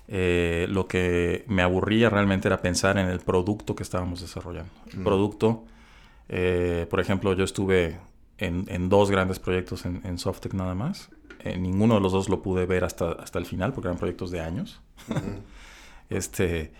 [0.08, 4.72] eh, lo que me aburría realmente era pensar en el producto que estábamos desarrollando.
[4.92, 5.04] El mm.
[5.04, 5.63] producto,
[6.30, 8.00] eh, por ejemplo, yo estuve
[8.38, 11.10] en, dos grandes proyectos en, en Softec nada más.
[11.39, 14.32] En ninguno de los dos lo pude ver hasta, hasta el final porque eran proyectos
[14.32, 14.82] de años.
[16.10, 16.72] este,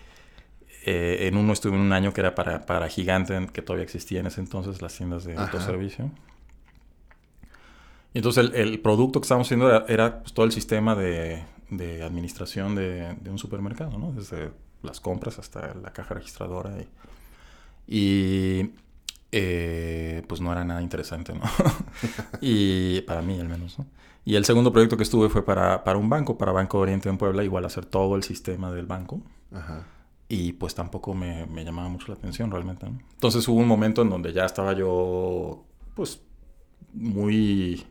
[0.86, 4.20] eh, en uno estuve en un año que era para, para Gigante, que todavía existía
[4.20, 6.10] en ese entonces, las tiendas de autoservicio.
[8.12, 11.42] Y entonces el, producto que estábamos haciendo era, pues, todo el sistema de,
[11.76, 14.12] de administración de, un supermercado, ¿no?
[14.12, 14.50] Desde
[14.82, 16.74] las compras hasta la caja registradora.
[17.86, 18.70] Y,
[19.32, 21.42] eh, pues no era nada interesante, ¿no?
[22.40, 23.86] y para mí al menos, ¿no?
[24.24, 27.44] Y el segundo proyecto que estuve fue para, un banco, para Banco Oriente en Puebla,
[27.44, 29.20] igual hacer todo el sistema del banco.
[30.28, 32.88] Y pues tampoco me, llamaba mucho la atención realmente.
[32.88, 32.98] ¿no?
[33.12, 36.22] Entonces hubo un momento en donde ya estaba yo, pues,
[36.94, 37.84] muy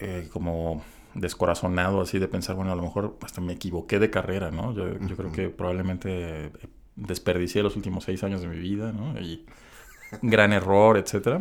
[0.00, 0.82] eh, como
[1.14, 4.72] descorazonado así de pensar, bueno, a lo mejor hasta me equivoqué de carrera, ¿no?
[4.74, 6.52] Yo, yo creo que probablemente
[6.96, 9.18] desperdicié los últimos seis años de mi vida, ¿no?
[9.20, 9.44] Y
[10.22, 11.40] gran error, etcétera.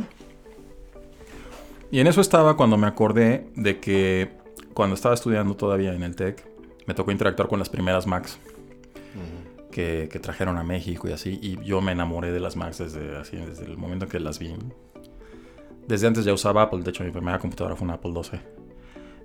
[1.92, 4.32] Y en eso estaba cuando me acordé de que
[4.74, 6.48] cuando estaba estudiando todavía en el TEC,
[6.86, 8.40] me tocó interactuar con las primeras Macs
[9.72, 11.40] que, que, trajeron a México y así.
[11.42, 14.40] Y yo me enamoré de las Macs desde, así, desde el momento en que las
[14.40, 14.56] vi.
[15.88, 18.40] Desde antes ya usaba Apple, de hecho mi primera computadora fue una Apple 12.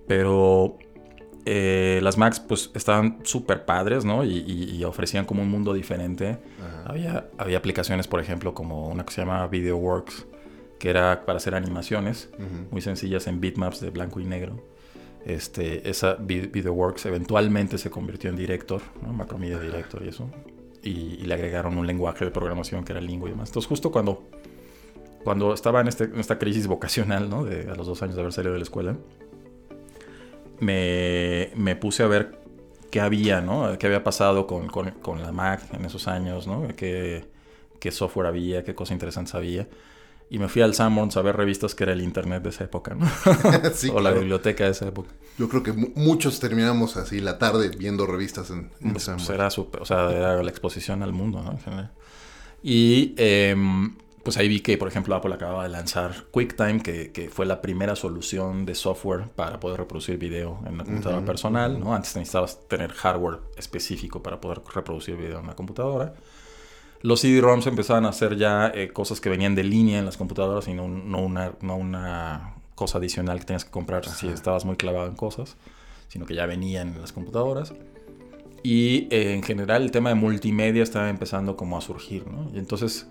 [0.06, 0.78] Pero
[1.46, 4.24] eh, las Macs pues estaban súper padres, ¿no?
[4.24, 6.38] Y, ofrecían como un mundo diferente.
[6.84, 10.26] Había, había aplicaciones, por ejemplo, como una que se llama VideoWorks,
[10.78, 12.30] que era para hacer animaciones
[12.70, 14.62] muy sencillas en bitmaps de blanco y negro.
[15.24, 19.12] Este, esa VideoWorks eventualmente se convirtió en Director, ¿no?
[19.12, 20.30] Macromedia Director y eso.
[20.82, 23.48] Y, le agregaron un lenguaje de programación que era Lingo y demás.
[23.48, 24.28] Entonces, justo cuando,
[25.24, 27.44] cuando estaba en, este, en esta crisis vocacional, ¿no?
[27.44, 28.96] De, a los dos años de haber salido de la escuela,
[30.64, 32.38] me, me puse a ver
[32.90, 33.76] qué había, ¿no?
[33.78, 36.66] ¿Qué había pasado con, con, con la Mac en esos años, ¿no?
[36.76, 37.26] ¿Qué,
[37.80, 39.68] ¿Qué, software había, qué cosas interesantes había.
[40.30, 42.94] Y me fui al Sanborns a ver revistas que era el internet de esa época,
[42.94, 43.06] ¿no?
[43.94, 45.10] o la biblioteca de esa época.
[45.38, 49.50] Yo creo que muchos terminamos así la tarde viendo revistas en, en pues, pues era
[49.50, 51.58] super, o sea, era la exposición al mundo, ¿no?
[52.62, 53.54] Y eh,
[54.24, 57.60] pues ahí vi que, por ejemplo, Apple acababa de lanzar QuickTime, que, que fue la
[57.60, 61.94] primera solución de software para poder reproducir video en una computadora personal, ¿no?
[61.94, 66.14] Antes necesitabas tener hardware específico para poder reproducir video en una computadora.
[67.02, 70.68] Los CD-ROMs empezaban a hacer ya eh, cosas que venían de línea en las computadoras
[70.68, 74.76] y no, no, una, no una cosa adicional que tenías que comprar si estabas muy
[74.76, 75.58] clavado en cosas,
[76.08, 77.74] sino que ya venían en las computadoras.
[78.62, 82.50] Y eh, en general el tema de multimedia estaba empezando como a surgir, ¿no?
[82.54, 83.06] Y entonces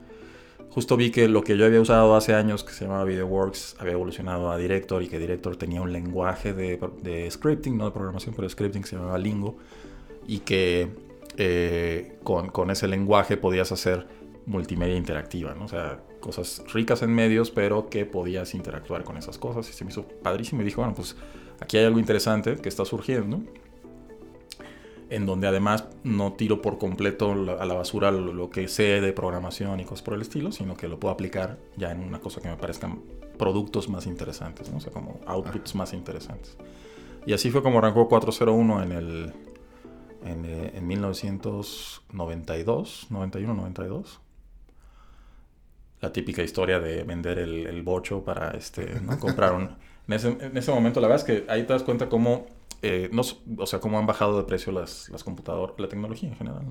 [0.73, 3.93] justo vi que lo que yo había usado hace años, que se llamaba VideoWorks, había
[3.93, 8.47] evolucionado a Director y que Director tenía un lenguaje de, scripting, no de programación, pero
[8.47, 9.57] de scripting que se llamaba Lingo,
[10.25, 10.89] y que
[11.37, 14.07] eh, con, ese lenguaje podías hacer
[14.47, 15.65] multimedia interactiva, ¿no?
[15.65, 19.69] O sea, cosas ricas en medios, pero que podías interactuar con esas cosas.
[19.69, 21.15] Y se me hizo padrísimo y dije, bueno, pues
[21.59, 23.43] aquí hay algo interesante que está surgiendo
[25.13, 29.79] en donde además no tiro por completo a la basura lo, que sé de programación
[29.79, 32.47] y cosas por el estilo, sino que lo puedo aplicar ya en una cosa que
[32.47, 32.99] me parezcan
[33.37, 34.77] productos más interesantes, ¿no?
[34.77, 36.57] o sea, como outputs más interesantes.
[37.27, 39.31] Y así fue como arrancó 401 en el
[40.25, 44.19] en, eh, en 1992, 91, 92.
[46.01, 49.19] La típica historia de vender el, el bocho para este, ¿no?
[49.19, 49.69] comprar un...
[50.05, 52.45] En ese, en ese momento, la verdad es que ahí te das cuenta cómo
[52.81, 53.21] eh, no,
[53.57, 56.65] o sea, cómo han bajado de precio las, las computadoras, la tecnología en general.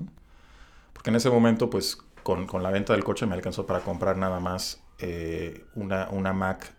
[0.93, 4.15] Porque en ese momento, pues, con, con, la venta del coche me alcanzó para comprar
[4.17, 6.73] nada más eh, una, una Mac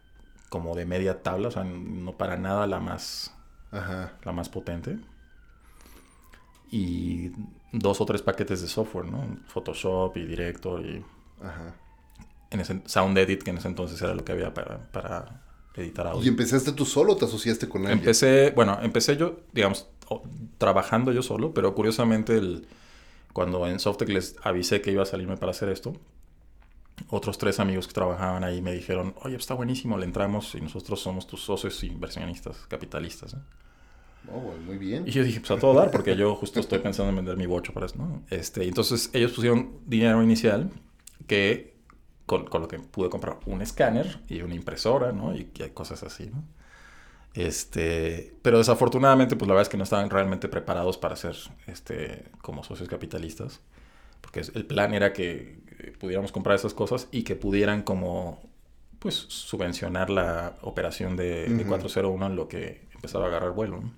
[0.48, 3.34] como de media tabla, o sea, no para nada la más,
[3.72, 4.98] la más potente.
[6.70, 7.32] Y
[7.72, 9.36] dos o tres paquetes de software, ¿no?
[9.48, 11.04] Photoshop y Director y
[11.42, 11.74] Ajá.
[12.50, 15.43] en ese, Sound Edit, que en ese entonces era lo que había para, para
[15.76, 16.24] editar audio.
[16.24, 17.98] ¿Y empezaste tú solo o te asociaste con alguien?
[17.98, 19.86] Empecé, bueno, empecé yo, digamos,
[20.58, 22.66] trabajando yo solo, pero curiosamente el,
[23.32, 25.94] cuando en Softec les avisé que iba a salirme para hacer esto,
[27.08, 31.00] otros tres amigos que trabajaban ahí me dijeron, oye, está buenísimo, le entramos y nosotros
[31.00, 33.34] somos tus socios inversionistas, capitalistas.
[33.34, 33.42] ¿no?".
[34.32, 35.04] Oh, muy bien.
[35.06, 37.46] Y yo dije, pues a todo dar, porque yo justo estoy pensando en vender mi
[37.46, 38.22] bocho para eso, ¿no?
[38.30, 40.70] Este, entonces ellos pusieron dinero inicial
[41.26, 41.73] que
[42.26, 45.34] con, con lo que pude comprar un escáner y una impresora, ¿no?
[45.34, 46.44] Y, y cosas así, ¿no?
[47.34, 52.26] Este, pero desafortunadamente, pues la verdad es que no estaban realmente preparados para ser, este,
[52.42, 53.60] como socios capitalistas,
[54.20, 58.42] porque el plan era que eh, pudiéramos comprar esas cosas y que pudieran como,
[59.00, 61.66] pues, subvencionar la operación de, de Ujú.
[61.66, 63.92] 401 en lo que empezaba a agarrar vuelo, ¿no?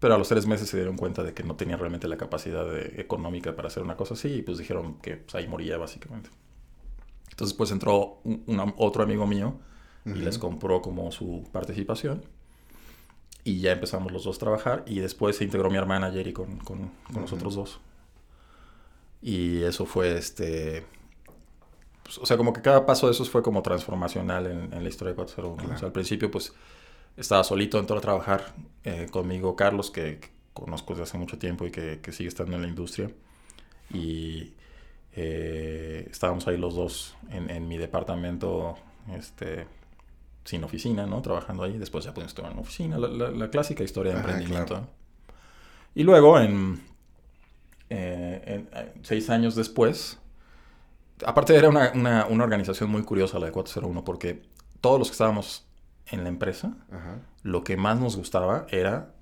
[0.00, 2.66] Pero a los tres meses se dieron cuenta de que no tenía realmente la capacidad
[2.70, 6.30] de- económica para hacer una cosa así y pues dijeron que pues, ahí moría básicamente.
[7.36, 9.58] Entonces pues entró un- una- otro amigo mío
[10.06, 10.20] y Ujú.
[10.20, 12.24] les compró como su participación
[13.44, 16.56] y ya empezamos los dos a trabajar y después se integró mi hermana Jerry con,
[16.58, 17.36] con, con los Ujú.
[17.36, 17.80] otros dos.
[19.22, 20.84] Y eso fue este...
[22.02, 24.88] pues, o sea, como que cada paso de esos fue como transformacional en, en la
[24.88, 25.62] historia de 401.
[25.68, 25.74] ¿no?
[25.74, 26.52] O sea, al principio pues
[27.16, 31.66] estaba solito, entró a trabajar eh, conmigo Carlos, que, que conozco desde hace mucho tiempo
[31.66, 33.10] y que, que sigue estando en la industria.
[33.92, 34.52] Y
[35.16, 38.76] eh, estábamos ahí los dos en, en mi departamento,
[39.14, 39.66] este,
[40.44, 41.22] sin oficina, ¿no?
[41.22, 41.78] Trabajando ahí.
[41.78, 44.74] Después ya pudimos en una oficina, la, la- la clásica historia de Ajá, emprendimiento.
[44.74, 44.88] claro.
[45.94, 46.82] Y luego, en,
[47.90, 50.18] eh, en- eh, seis años después,
[51.24, 54.42] aparte era una, una- una organización muy curiosa la de 401, porque
[54.80, 55.64] todos los que estábamos
[56.08, 57.20] en la empresa, Ajá.
[57.42, 59.12] lo que más nos gustaba era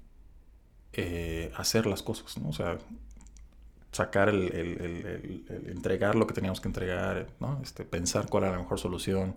[0.93, 2.49] eh, hacer las cosas, ¿no?
[2.51, 2.79] O sea,
[3.95, 7.61] sacar el, el- el- el- el entregar lo que teníamos que entregar, ¿no?
[7.63, 9.35] Este, pensar cuál era la mejor solución.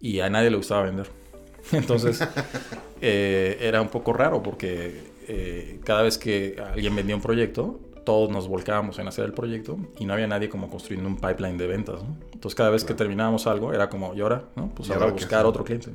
[0.00, 1.08] Y a nadie le gustaba vender.
[1.72, 2.20] Entonces,
[3.00, 8.28] eh, era un poco raro porque eh, cada vez que alguien vendía un proyecto, todos
[8.30, 11.66] nos volcábamos en hacer el proyecto y no había nadie como construyendo un pipeline de
[11.66, 12.16] ventas, ¿no?
[12.34, 14.44] Entonces, cada vez que terminábamos algo, era como, ¿y ahora?
[14.56, 14.68] ¿no?
[14.74, 15.90] Pues ¿Y ahora buscar otro cliente.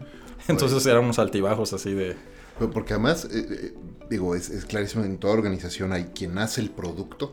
[0.47, 2.15] Entonces, eran unos altibajos así de...
[2.67, 3.73] Porque además, eh, eh,
[4.09, 7.31] digo, es, es clarísimo, en toda organización hay quien hace el producto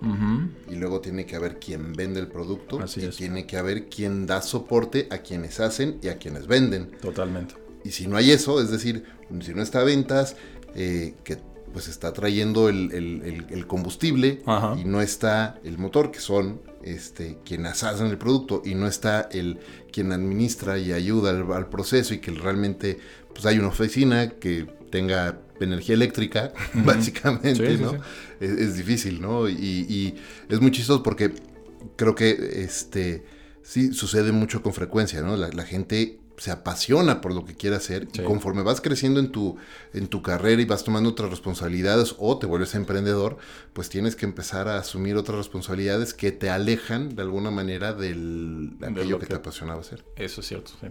[0.71, 3.17] y luego tiene que haber quien vende el producto Así y es.
[3.17, 6.91] tiene que haber quien da soporte a quienes hacen y a quienes venden.
[7.01, 7.55] Totalmente.
[7.85, 9.05] Y si no hay eso, es decir,
[9.41, 10.37] si no está ventas,
[10.75, 11.39] eh, que
[11.73, 14.77] pues está trayendo el, el- el- el combustible Ajá.
[14.79, 19.29] y no está el motor, que son este, quienes hacen el producto, y no está
[19.33, 19.59] el
[19.93, 22.99] quien administra y ayuda al, al proceso y que realmente
[23.35, 27.91] pues hay una oficina que tenga energía eléctrica, básicamente, Sí, sí, ¿no?
[27.93, 27.97] sí.
[28.41, 29.49] Es, es difícil, ¿no?
[29.49, 29.55] Y,
[29.89, 30.15] y
[30.49, 31.33] es muy chistoso porque
[31.97, 33.25] creo que este
[33.63, 35.37] sí sucede mucho con frecuencia, ¿no?
[35.37, 38.21] La, la gente se apasiona por lo que quiere hacer Sí.
[38.21, 39.57] y conforme vas creciendo en tu,
[39.95, 43.39] en tu carrera y vas tomando otras responsabilidades o te vuelves emprendedor,
[43.73, 48.79] pues tienes que empezar a asumir otras responsabilidades que te alejan de alguna manera del,
[48.79, 50.05] de aquello lo que, que- te apasionaba hacer.
[50.17, 50.89] Eso es cierto, sí.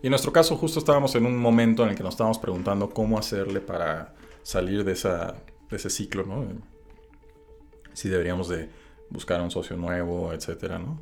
[0.00, 2.88] Y en nuestro caso justo estábamos en un momento en el que nos estábamos preguntando
[2.90, 4.14] cómo hacerle para
[4.44, 5.34] salir de, esa,
[5.70, 6.46] de ese ciclo, ¿no?
[7.94, 8.70] Si deberíamos de
[9.10, 11.00] buscar un socio nuevo, etcétera, ¿no?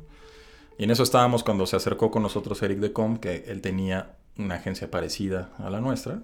[0.77, 4.17] Y en eso estábamos cuando se acercó con nosotros Eric de Com, que él tenía
[4.37, 6.21] una agencia parecida a la nuestra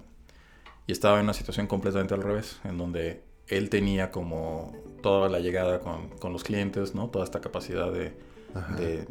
[0.86, 5.40] y estaba en una situación completamente al revés, en donde él tenía como toda la
[5.40, 7.08] llegada con, con los clientes, ¿no?
[7.08, 8.14] Toda esta capacidad de,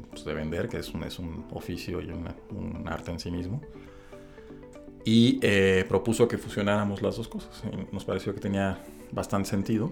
[0.09, 3.29] pues, de vender, que es un, es un oficio y una- un arte en sí
[3.29, 3.61] mismo.
[5.05, 7.61] Y eh, propuso que fusionáramos las dos cosas.
[7.71, 9.91] Y nos pareció que tenía bastante sentido.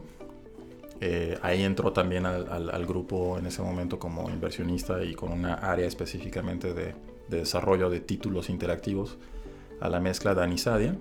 [1.03, 5.31] Eh, ahí entró también al, al- al grupo en ese momento como inversionista y con
[5.31, 6.93] una área específicamente de,
[7.27, 9.17] de desarrollo de títulos interactivos
[9.79, 10.95] a la mezcla Dani Sadia.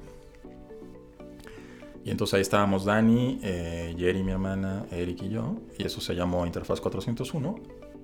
[2.02, 5.56] Y entonces ahí estábamos Dani, eh, Jerry, mi hermana, Eric y yo.
[5.78, 7.56] Y eso se llamó Interfaz 401.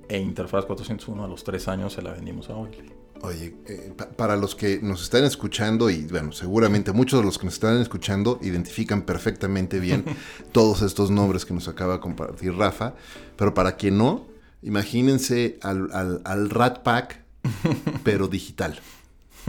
[0.09, 2.93] E Interfaz 401 a los tres años se la vendimos a Oil.
[3.23, 7.39] Oye, eh, pa- para los que nos están escuchando, y bueno, seguramente muchos de los
[7.39, 10.05] que nos están escuchando identifican perfectamente bien
[10.53, 12.95] todos estos nombres que nos acaba de compartir Rafa,
[13.37, 14.27] pero para quien no,
[14.63, 17.21] imagínense al, al, al Rat Pack,
[18.05, 18.79] pero digital.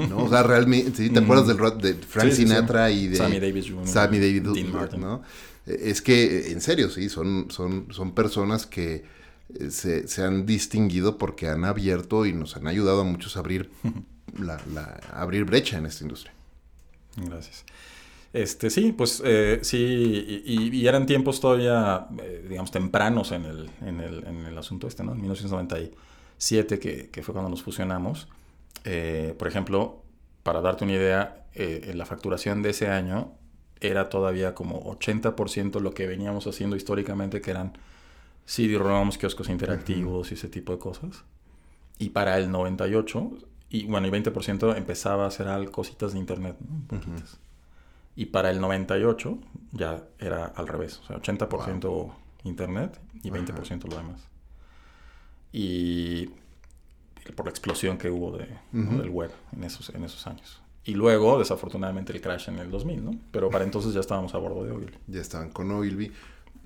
[0.09, 0.19] ¿no?
[0.19, 1.09] O sea, realmente, ¿sí?
[1.09, 1.23] ¿te Mm.
[1.23, 2.47] acuerdas del Rat de Frank Sí, sí, sí.
[2.47, 5.01] Sinatra y de Sammy Davis Jr., Sammy Davis Dean Jr., Martin.
[5.01, 5.21] ¿no?
[5.65, 9.03] Eh, Es que, en serio, sí, son, son, son personas que
[9.69, 13.69] se, se han distinguido porque han abierto y nos han ayudado a muchos a abrir,
[14.39, 16.33] la, la- a abrir brecha en esta industria.
[17.15, 17.65] Gracias.
[18.33, 23.99] Este, sí, pues eh, sí, y, eran tiempos todavía, eh, digamos, tempranos en el, en,
[24.01, 25.13] el, en el, asunto este, ¿no?
[25.13, 28.27] En 1997, que, que fue cuando nos fusionamos.
[28.83, 30.03] Eh, por ejemplo,
[30.43, 33.31] para darte una idea, la facturación de ese año
[33.81, 37.73] era todavía como 80% lo que veníamos haciendo históricamente, que eran
[38.47, 41.23] CD-ROMs, kioscos interactivos y ese tipo de cosas.
[41.99, 43.31] Y para el 98,
[43.69, 46.97] y bueno, y 20% empezaba a hacer cositas de internet, ¿no?
[48.15, 49.37] Y para el 98
[49.73, 52.11] ya era al revés, o sea, 80%
[52.45, 54.21] internet y 20% lo demás.
[55.51, 56.27] Y
[57.35, 60.61] por la explosión que hubo de, del web en esos, en esos años.
[60.83, 63.11] Y luego, desafortunadamente, el crash en el 2000, ¿no?
[63.31, 64.97] Pero para entonces ya estábamos a bordo de Ogilvy.
[65.07, 66.13] Ya estaban con Ogilvy.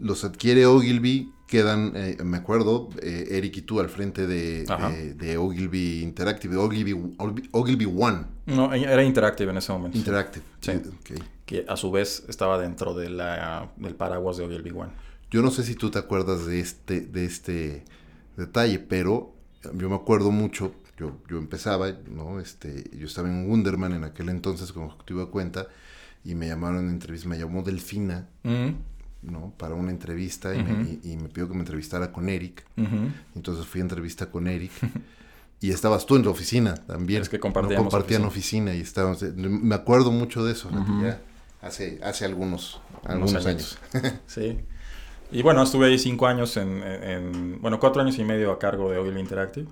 [0.01, 4.65] Los adquiere Ogilvy, quedan, eh, me acuerdo, eh, Eric y tú al frente de,
[5.17, 7.15] de, Ogilvy Interactive, Ogilvy,
[7.51, 8.25] Ogilvy One.
[8.47, 9.97] No, era Interactive en ese momento.
[9.97, 10.43] Interactive.
[10.59, 10.73] Sí.
[11.45, 14.91] Que a su vez estaba dentro de la, del paraguas de Ogilvy One.
[15.29, 17.85] Yo no sé si tú te acuerdas de este, de este
[18.35, 19.35] detalle, pero
[19.75, 22.39] yo me acuerdo mucho yo, yo empezaba, ¿no?
[22.39, 25.67] Este, yo estaba en Wunderman en aquel entonces como ejecutivo de cuenta
[26.23, 28.69] y me llamaron en entrevista, me llamó Delfina, mm.
[29.21, 29.53] ¿No?
[29.57, 32.65] Para una entrevista y, me, pidió que me entrevistara con Eric.
[33.35, 34.71] Entonces fui a entrevista con Eric.
[35.59, 37.21] y estabas tú en la oficina también.
[37.21, 38.73] Es que compartíamos compartían oficina.
[38.73, 39.21] y estábamos...
[39.35, 40.69] Me acuerdo mucho de eso,
[41.01, 41.21] ya
[41.61, 43.77] hace, hace algunos, algunos años.
[44.25, 44.59] sí.
[45.31, 48.97] Y bueno, estuve ahí cinco años en, Bueno, cuatro años y medio a cargo de
[48.97, 49.67] Oil Interactive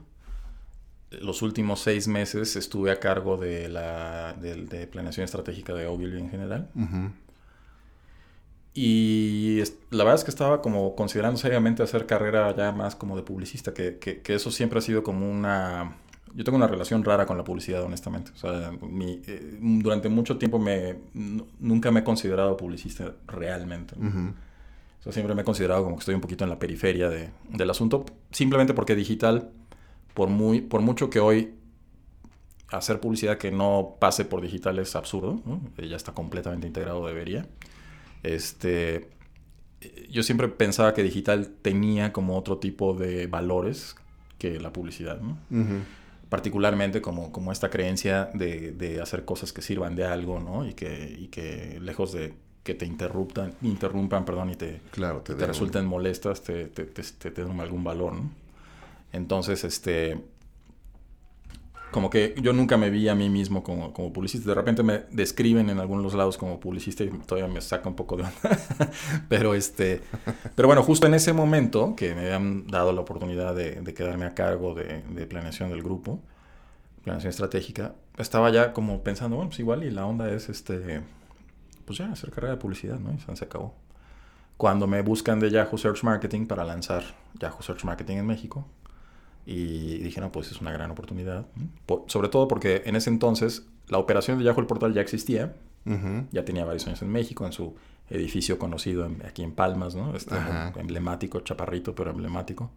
[1.22, 6.30] los últimos seis meses estuve a cargo de la de, planeación estratégica de Ogilvy en
[6.30, 6.70] general.
[8.82, 13.23] Y la verdad es que estaba como considerando seriamente hacer carrera ya más como de
[13.23, 15.97] publicista, que, que, eso siempre ha sido como una...
[16.34, 18.32] Yo tengo una relación rara con la publicidad, honestamente.
[18.32, 20.95] O sea, eh, durante mucho tiempo me,
[21.59, 23.95] nunca me he considerado publicista realmente.
[23.95, 27.32] O sea, siempre me he considerado como que estoy un poquito en la periferia de,
[27.49, 29.49] del asunto, simplemente porque digital
[30.13, 31.53] por, muy, por mucho que hoy
[32.71, 35.41] hacer publicidad que no pase por digital es absurdo,
[35.77, 37.45] ya está completamente integrado, debería.
[38.24, 39.09] Este,
[40.09, 43.95] yo siempre pensaba que digital tenía como otro tipo de valores
[44.38, 45.20] que la publicidad,
[46.30, 50.67] particularmente como, como esta creencia de, hacer cosas que sirvan de algo, ¿no?
[50.67, 55.86] Y que, que lejos de que te interrumpan, interrumpan, perdón, y te, claro, te, resulten
[55.86, 58.30] molestas, te, te, te, den algún valor, ¿no?
[59.11, 60.22] Entonces, este,
[61.92, 64.50] como que yo nunca me vi a mí mismo como, como publicista.
[64.50, 68.16] De repente me describen en algunos lados como publicista y todavía me saca un poco
[68.18, 68.60] de onda.
[69.30, 70.02] pero este,
[70.56, 74.36] pero bueno, justo en ese momento que me habían dado la oportunidad de, quedarme a
[74.36, 76.22] cargo de, planeación del grupo,
[77.04, 81.02] planeación estratégica, estaba ya como pensando, bueno, pues igual y la onda es este,
[81.86, 83.14] pues ya hacer carrera de publicidad, ¿no?
[83.14, 83.74] Y se acabó.
[84.58, 87.04] Cuando me buscan de Yahoo Search Marketing para lanzar
[87.40, 88.68] Yahoo Search Marketing en México,
[89.52, 91.47] y dije, no, pues es una gran oportunidad.
[92.06, 95.56] sobre todo porque en ese entonces la operación de Yahoo el Portal ya existía.
[96.32, 97.76] Ya tenía varios años en México, en su
[98.12, 100.16] edificio conocido aquí en Palmas, ¿no?
[100.16, 100.36] Este
[100.76, 102.70] emblemático, chaparrito, pero emblemático.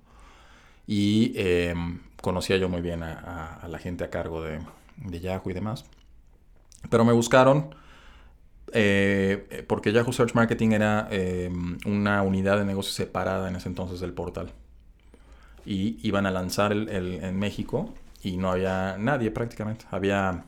[0.86, 4.58] Y em, conocía yo muy bien a, la gente a cargo de,
[4.96, 5.84] de, Yahoo y demás.
[6.88, 7.74] Pero me buscaron
[8.72, 14.00] eh, porque Yahoo Search Marketing era em, una unidad de negocio separada en ese entonces
[14.00, 14.54] del portal
[15.64, 17.92] y iban a lanzar el, en México
[18.22, 19.84] y no había nadie prácticamente.
[19.90, 20.44] Había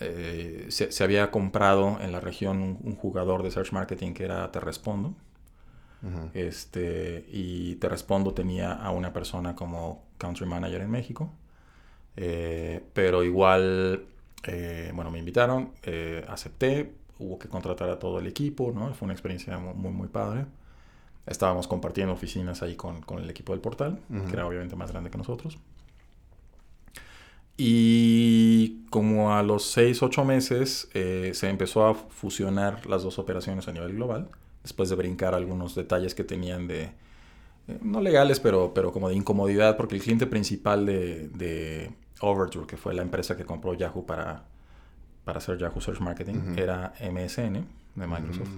[0.00, 4.60] eh, se, había comprado en la región un, jugador de search marketing que era Te
[4.60, 5.14] Respondo.
[6.34, 11.32] este, y Te Respondo tenía a una persona como country manager en México.
[12.16, 14.04] Eh, pero igual,
[14.44, 15.72] eh, bueno, me invitaron,
[16.28, 18.92] acepté, hubo que contratar a todo el equipo, ¿no?
[18.94, 20.46] Fue una experiencia muy, muy padre
[21.28, 25.18] estábamos compartiendo oficinas ahí con, el equipo del portal, que era obviamente más grande que
[25.18, 25.58] nosotros.
[27.56, 33.66] Y como a los 6, 8 meses eh, se empezó a fusionar las dos operaciones
[33.66, 34.28] a nivel global,
[34.62, 36.92] después de brincar algunos detalles que tenían de,
[37.68, 42.66] eh, no legales, pero, pero como de incomodidad, porque el cliente principal de, de Overture,
[42.66, 44.44] que fue la empresa que compró Yahoo para,
[45.24, 47.66] para hacer Yahoo Search Marketing, era MSN
[47.96, 48.48] de Microsoft.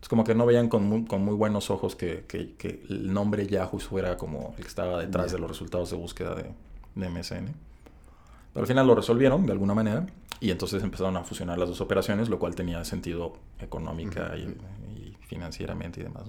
[0.00, 3.46] Es como que no veían con muy, con muy buenos ojos que, que, el nombre
[3.46, 6.52] Yahoo fuera como el que estaba detrás de los resultados de búsqueda de,
[6.94, 7.52] de, MSN.
[8.52, 10.06] Pero al final lo resolvieron de alguna manera
[10.40, 14.56] y entonces empezaron a fusionar las dos operaciones, lo cual tenía sentido económica y,
[15.26, 16.24] financieramente y demás.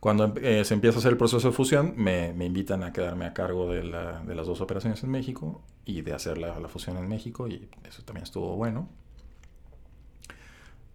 [0.00, 3.26] Cuando eh, se empieza a hacer el proceso de fusión, me, me invitan a quedarme
[3.26, 6.68] a cargo de, la, de, las dos operaciones en México y de hacer la, la
[6.68, 8.88] fusión en México y eso también estuvo bueno.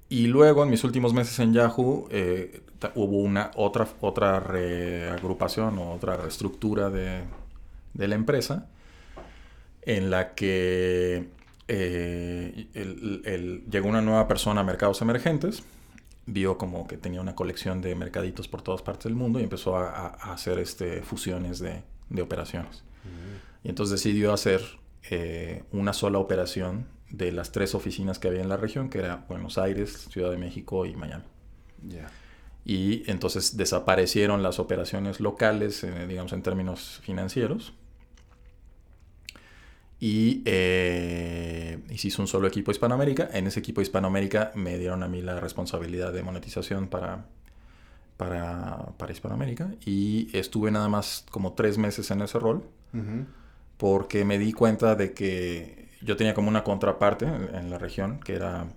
[0.10, 2.62] Y luego en mis últimos meses en Yahoo eh,
[2.96, 7.24] hubo una otra, otra reagrupación o otra reestructura de,
[7.94, 8.68] de la empresa
[9.82, 11.30] en la que
[11.68, 15.64] eh, llegó una nueva persona a mercados emergentes,
[16.26, 19.78] vio como que tenía una colección de mercaditos por todas partes del mundo y empezó
[19.78, 21.84] a, hacer este, fusiones de,
[22.22, 22.84] operaciones.
[23.04, 23.68] Mm.
[23.68, 24.62] Y entonces decidió hacer
[25.10, 29.26] eh, una sola operación de las tres oficinas que había en la región, que era
[29.28, 31.24] Buenos Aires, Ciudad de México y Miami.
[32.66, 37.74] Y entonces desaparecieron las operaciones locales, eh, digamos en términos financieros,
[40.00, 43.30] y, eh, se hizo un solo equipo Hispanoamérica.
[43.34, 47.26] En ese equipo Hispanoamérica me dieron a mí la responsabilidad de monetización para,
[48.18, 52.64] para, para Hispanoamérica y estuve nada más como tres meses en ese rol
[53.78, 58.34] porque me di cuenta de que yo tenía como una contraparte en, la región que
[58.34, 58.68] era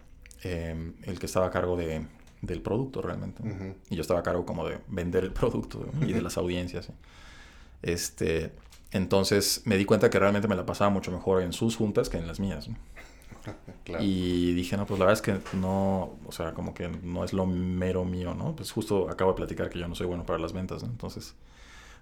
[0.43, 2.05] eh, el que estaba a cargo de,
[2.43, 3.43] del producto realmente.
[3.91, 6.89] Y yo estaba a cargo como de vender el producto y de las audiencias.
[7.83, 8.53] Este,
[8.93, 12.19] entonces me di cuenta que realmente me la pasaba mucho mejor en sus juntas que
[12.19, 12.69] en las mías.
[14.01, 17.33] Y dije, no, pues la verdad es que no, o sea, como que no es
[17.33, 18.55] lo mero mío, ¿no?
[18.55, 20.91] Pues justo acabo de platicar que yo no soy bueno para las ventas, ¿no?
[20.91, 21.35] Entonces,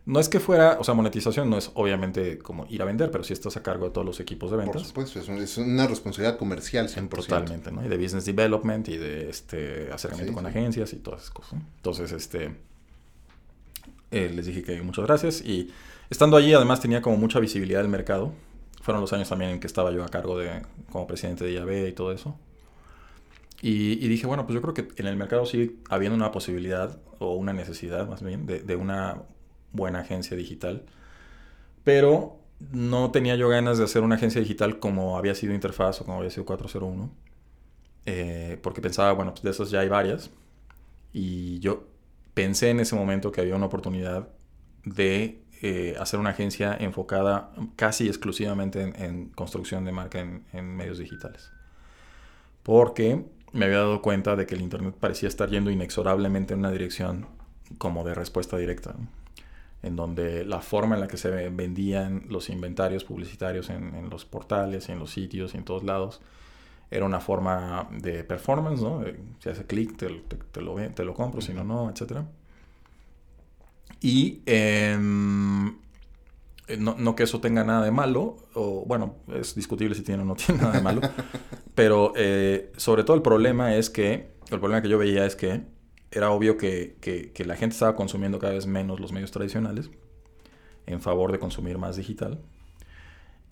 [0.08, 3.22] no es que fuera, o sea, monetización no es obviamente como ir a vender, pero
[3.22, 4.82] sí estás a cargo de todos los equipos de ventas.
[4.92, 7.08] Por supuesto, es una responsabilidad comercial 100%.
[7.08, 7.84] Totalmente, ¿no?
[7.84, 11.60] Y de business development y de este acercamiento con agencias y todas esas cosas.
[11.76, 12.56] Entonces, este,
[14.10, 15.70] eh, les dije que muchas gracias y
[16.10, 18.32] Estando allí, además, tenía como mucha visibilidad del mercado.
[18.80, 21.88] Fueron los años también en que estaba yo a cargo de, como presidente de IAB
[21.88, 22.38] y todo eso.
[23.60, 27.34] Y, dije, bueno, pues yo creo que en el mercado sigue habiendo una posibilidad, o
[27.34, 29.22] una necesidad más bien, de, una
[29.72, 30.84] buena agencia digital.
[31.84, 32.38] Pero
[32.72, 36.18] no tenía yo ganas de hacer una agencia digital como había sido Interfaz o como
[36.18, 37.10] había sido 401.
[38.06, 40.30] Eh, porque pensaba, bueno, pues de esas ya hay varias.
[41.12, 41.86] Y yo
[42.34, 44.28] pensé en ese momento que había una oportunidad
[44.84, 51.50] de eh, hacer una agencia enfocada casi exclusivamente en, construcción de marca en, medios digitales.
[52.62, 56.70] Porque me había dado cuenta de que el Internet parecía estar yendo inexorablemente en una
[56.70, 57.26] dirección
[57.78, 58.94] como de respuesta directa,
[59.82, 64.88] en donde la forma en la que se vendían los inventarios publicitarios en, los portales,
[64.88, 66.20] en los sitios y en todos lados,
[66.90, 69.04] era una forma de performance, ¿no?
[69.40, 72.26] Si hace clic, te, lo, te lo compro, si no, no, etcétera.
[74.00, 75.76] Y em,
[76.78, 80.34] no, que eso tenga nada de malo, o bueno, es discutible si tiene o no
[80.36, 81.00] tiene nada de malo,
[81.74, 85.62] pero eh, sobre todo el problema es que, el problema que yo veía es que
[86.10, 89.90] era obvio que, que, la gente estaba consumiendo cada vez menos los medios tradicionales
[90.86, 92.40] en favor de consumir más digital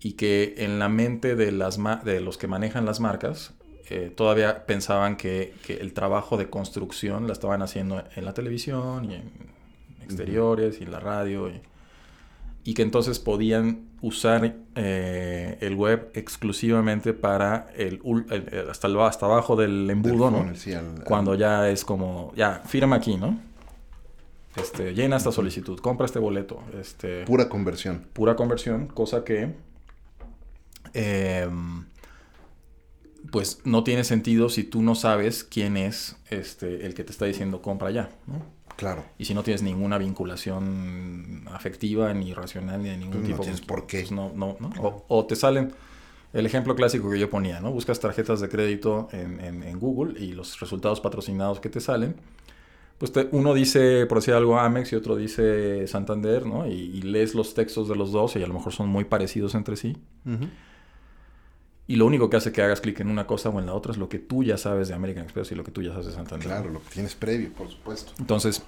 [0.00, 3.54] y que en la mente de, las de los que manejan las marcas
[3.88, 9.10] eh, todavía pensaban que, que, el trabajo de construcción la estaban haciendo en la televisión
[9.10, 9.30] y en
[10.02, 11.48] exteriores y la radio.
[11.48, 11.60] Y,
[12.74, 18.00] que entonces podían usar eh, el web exclusivamente para el,
[18.68, 20.52] hasta, el, hasta abajo del embudo, ¿no?
[21.04, 23.38] Cuando ya es como, ya, firma aquí, ¿no?
[24.56, 26.60] Este, llena esta solicitud, compra este boleto.
[26.80, 28.06] Este, pura conversión.
[28.12, 29.54] Pura conversión, cosa que
[30.94, 31.84] em,
[33.30, 37.26] pues no tiene sentido si tú no sabes quién es este, el que te está
[37.26, 38.55] diciendo compra ya, ¿no?
[38.76, 39.04] Claro.
[39.18, 43.38] Y si no tienes ninguna vinculación afectiva, ni racional, ni de ningún tipo.
[43.38, 44.00] No tienes pues, por qué.
[44.00, 44.56] Pues no, no,
[45.08, 45.72] O, te salen.
[46.32, 47.72] El ejemplo clásico que yo ponía, ¿no?
[47.72, 52.16] Buscas tarjetas de crédito en, Google y los resultados patrocinados que te salen.
[52.98, 56.66] Pues uno dice, por decir algo, Amex y otro dice Santander, ¿no?
[56.66, 59.76] Y, lees los textos de los dos y a lo mejor son muy parecidos entre
[59.76, 59.96] sí.
[61.88, 63.92] Y lo único que hace que hagas clic en una cosa o en la otra
[63.92, 66.06] es lo que tú ya sabes de American Express y lo que tú ya sabes
[66.06, 66.48] de Santander.
[66.48, 68.12] Claro, lo que tienes previo, por supuesto.
[68.18, 68.62] Entonces,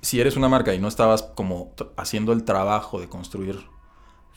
[0.00, 3.58] si eres una marca y no estabas como haciendo el trabajo de construir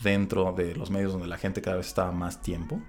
[0.02, 2.82] dentro de los medios donde la gente cada vez estaba más tiempo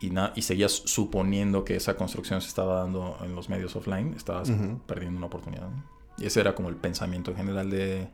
[0.00, 4.50] y, y seguías suponiendo que esa construcción se estaba dando en los medios offline, estabas
[4.86, 5.68] perdiendo una oportunidad.
[6.16, 8.08] Y ese era como el pensamiento en general de,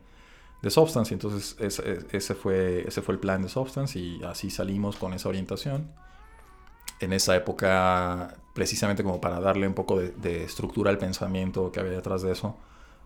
[0.61, 1.13] de Substance.
[1.13, 5.91] Entonces ese, fue, ese fue el plan de Substance y así salimos con esa orientación.
[6.99, 11.93] En esa época, precisamente como para darle un poco de, estructura al pensamiento que había
[11.93, 12.57] detrás de eso,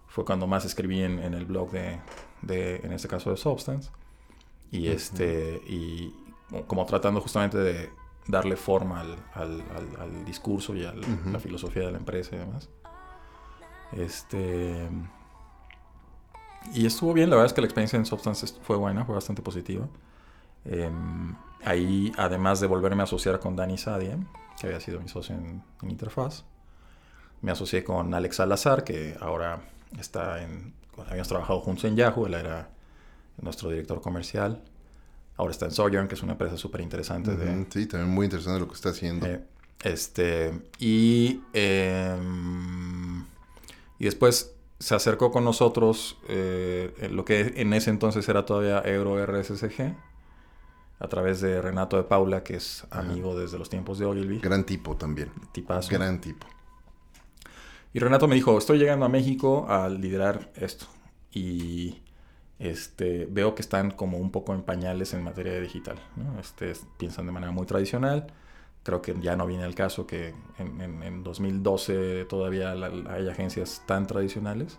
[0.07, 1.99] fue cuando más escribí en, el blog de,
[2.41, 3.89] de, en este caso, de Substance.
[4.71, 6.13] Y, este, y
[6.67, 7.89] como tratando justamente de
[8.27, 12.69] darle forma al, al, discurso y a la filosofía de la empresa y demás.
[13.93, 14.89] Este,
[16.73, 19.41] y estuvo bien, la verdad es que la experiencia en Substance fue buena, fue bastante
[19.41, 19.87] positiva.
[20.65, 24.17] Em, ahí, además de volverme a asociar con Dani Sadia,
[24.59, 26.43] que había sido mi socio en, Interfaz.
[27.41, 29.61] Me asocié con Alex Salazar, que ahora
[29.99, 30.73] está en...
[31.07, 32.69] Habíamos trabajado juntos en Yahoo, él era
[33.41, 34.63] nuestro director comercial.
[35.37, 37.31] Ahora está en Sojourn, que es una empresa súper interesante.
[37.69, 39.27] sí, también muy interesante lo que está haciendo.
[39.27, 39.41] Eh,
[39.83, 43.25] este, y, em,
[43.99, 49.23] y después se acercó con nosotros eh, lo que en ese entonces era todavía Euro
[49.25, 49.95] RSSG,
[50.99, 54.39] a través de Renato de Paula, que es amigo desde los tiempos de Ogilvy.
[54.39, 55.31] Gran tipo también.
[55.51, 55.89] Tipazo.
[55.91, 56.47] Gran tipo.
[57.93, 60.85] Y Renato me dijo, estoy llegando a México a liderar esto.
[61.31, 62.01] Y
[62.59, 65.97] este, veo que están como un poco en pañales en materia de digital.
[66.39, 68.27] Este, piensan de manera muy tradicional.
[68.85, 72.71] Creo que ya no viene el caso que en, 2012 todavía
[73.09, 74.77] hay agencias tan tradicionales.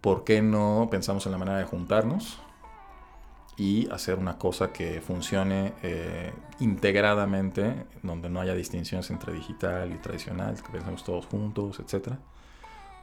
[0.00, 2.40] ¿Por qué no pensamos en la manera de juntarnos
[3.56, 9.98] y hacer una cosa que funcione eh, integradamente, donde no haya distinciones entre digital y
[9.98, 12.14] tradicional, que pensemos todos juntos, etc.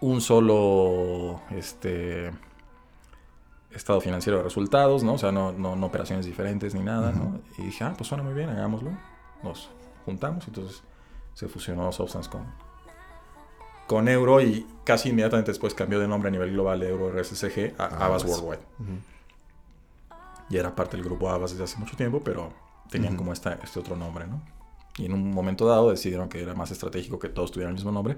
[0.01, 2.31] Un solo este,
[3.73, 5.13] estado financiero de resultados, ¿no?
[5.13, 7.39] O sea, no, no, operaciones diferentes ni nada, ¿no?
[7.57, 8.91] Y dije, ah, pues suena muy bien, hagámoslo.
[9.41, 9.69] Nos
[10.05, 10.83] juntamos, entonces
[11.33, 12.45] se fusionó Substance con,
[13.87, 17.75] con Euro y casi inmediatamente después cambió de nombre a nivel global de Euro RSCG
[17.77, 18.61] a ah, Avas Worldwide.
[20.49, 22.53] Y era parte del grupo Avas desde hace mucho tiempo, pero
[22.89, 24.41] tenían como esta, este otro nombre, ¿no?
[24.97, 27.91] Y en un momento dado decidieron que era más estratégico que todos tuvieran el mismo
[27.91, 28.17] nombre,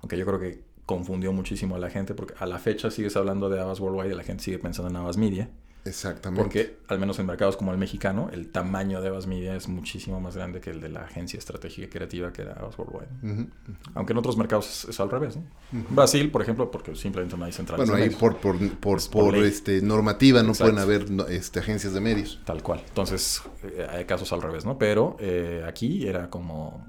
[0.00, 3.48] aunque yo creo que confundió muchísimo a la gente, porque a la fecha sigues hablando
[3.48, 5.48] de Avas Worldwide y la gente sigue pensando en Avas Media.
[5.84, 6.42] Exactamente.
[6.42, 10.20] Porque, al menos en mercados como el mexicano, el tamaño de Avas Media es muchísimo
[10.20, 13.48] más grande que el de la agencia estratégica y creativa que era Avas Worldwide.
[13.94, 15.38] Aunque en otros mercados es, al revés.
[15.90, 17.88] Brasil, por ejemplo, porque simplemente no hay centrales.
[17.88, 18.58] Bueno, ahí por, por,
[19.10, 22.40] por, este, normativa no pueden haber este, agencias de medios.
[22.44, 22.82] Tal cual.
[22.86, 24.78] Entonces, eh, hay casos al revés, ¿no?
[24.78, 26.86] Pero eh, aquí era como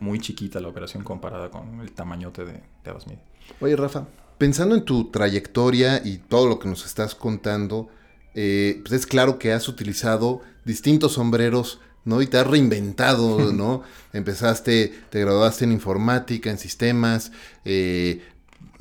[0.00, 3.22] muy chiquita la operación comparada con el tamañote de, de Media.
[3.60, 4.06] Oye, Rafa,
[4.38, 7.88] pensando en tu trayectoria y todo lo que nos estás contando,
[8.34, 12.22] eh, pues es claro que has utilizado distintos sombreros, ¿no?
[12.22, 13.82] Y te has reinventado, ¿no?
[14.12, 17.32] Empezaste, te graduaste en informática, en sistemas,
[17.64, 18.22] eh,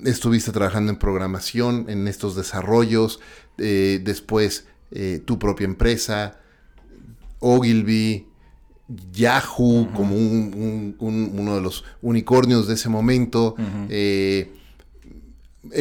[0.04, 3.20] estuviste trabajando en programación, en estos desarrollos,
[3.58, 4.66] eh, después
[5.26, 6.40] tu propia empresa,
[7.40, 8.26] Ogilvy,
[9.12, 13.56] Yahoo como uno de los unicornios de ese momento,
[13.90, 14.50] en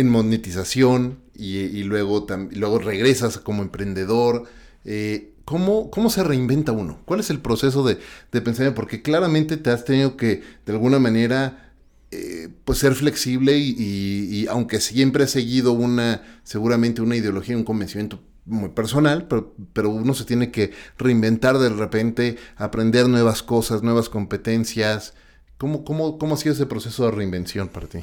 [0.09, 4.45] monetización, y, luego, luego regresas como emprendedor.
[4.85, 7.01] Eh, ¿cómo, ¿Cómo se reinventa uno?
[7.05, 7.99] ¿Cuál es el proceso de,
[8.33, 8.75] de pensar?
[8.75, 11.67] Porque claramente te has tenido que, de alguna manera,
[12.13, 18.21] eh, pues ser flexible y, aunque siempre has seguido una, seguramente una ideología, un convencimiento
[18.45, 24.09] muy personal, pero, pero, uno se tiene que reinventar de repente, aprender nuevas cosas, nuevas
[24.09, 25.15] competencias.
[25.59, 27.99] ¿Cómo, cómo, cómo ha sido ese proceso de reinvención para ti?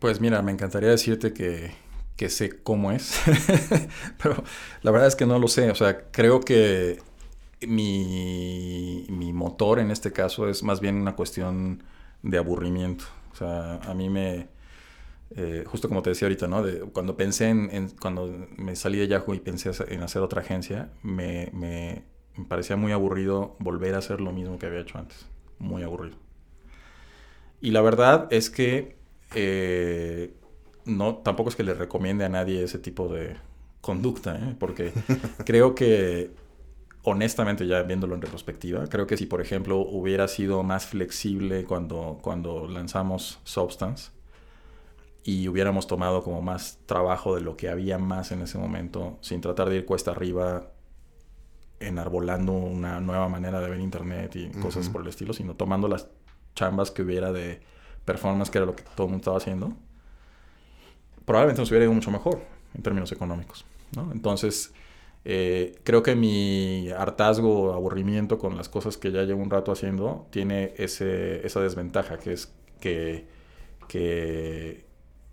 [0.00, 1.72] Pues mira, me encantaría decirte que,
[2.16, 3.20] que sé cómo es,
[4.22, 4.42] pero
[4.82, 5.70] la verdad es que no lo sé.
[5.70, 7.00] O sea, creo que
[7.66, 11.82] mi, mi, motor en este caso es más bien una cuestión
[12.22, 13.04] de aburrimiento.
[13.32, 14.48] O sea, a mí me...
[15.36, 16.62] Eh, justo como te decía ahorita, ¿no?
[16.62, 20.92] De, cuando pensé en, Cuando me salí de Yahoo y pensé en hacer otra agencia,
[21.02, 22.04] me,
[22.48, 25.26] parecía muy aburrido volver a hacer lo mismo que había hecho antes.
[25.58, 26.16] Muy aburrido.
[27.60, 28.96] Y la verdad es que...
[29.34, 30.32] Eh,
[30.86, 33.36] no, tampoco es que le recomiende a nadie ese tipo de
[33.80, 34.56] conducta, ¿eh?
[34.58, 34.92] porque
[35.44, 36.30] creo que,
[37.02, 42.18] honestamente, ya viéndolo en retrospectiva, creo que si, por ejemplo, hubiera sido más flexible cuando,
[42.22, 44.10] cuando lanzamos Substance
[45.22, 49.40] y hubiéramos tomado como más trabajo de lo que había más en ese momento, sin
[49.40, 50.70] tratar de ir cuesta arriba,
[51.80, 56.08] enarbolando una nueva manera de ver Internet y cosas por el estilo, sino tomando las
[56.54, 57.60] chambas que hubiera de
[58.04, 59.74] performance, que era lo que todo el mundo estaba haciendo
[61.24, 62.40] probablemente nos hubiera ido mucho mejor
[62.74, 63.64] en términos económicos.
[63.96, 64.10] ¿no?
[64.12, 64.72] Entonces,
[65.24, 69.72] eh, creo que mi hartazgo o aburrimiento con las cosas que ya llevo un rato
[69.72, 73.26] haciendo tiene ese, esa desventaja, que es que,
[73.88, 74.84] que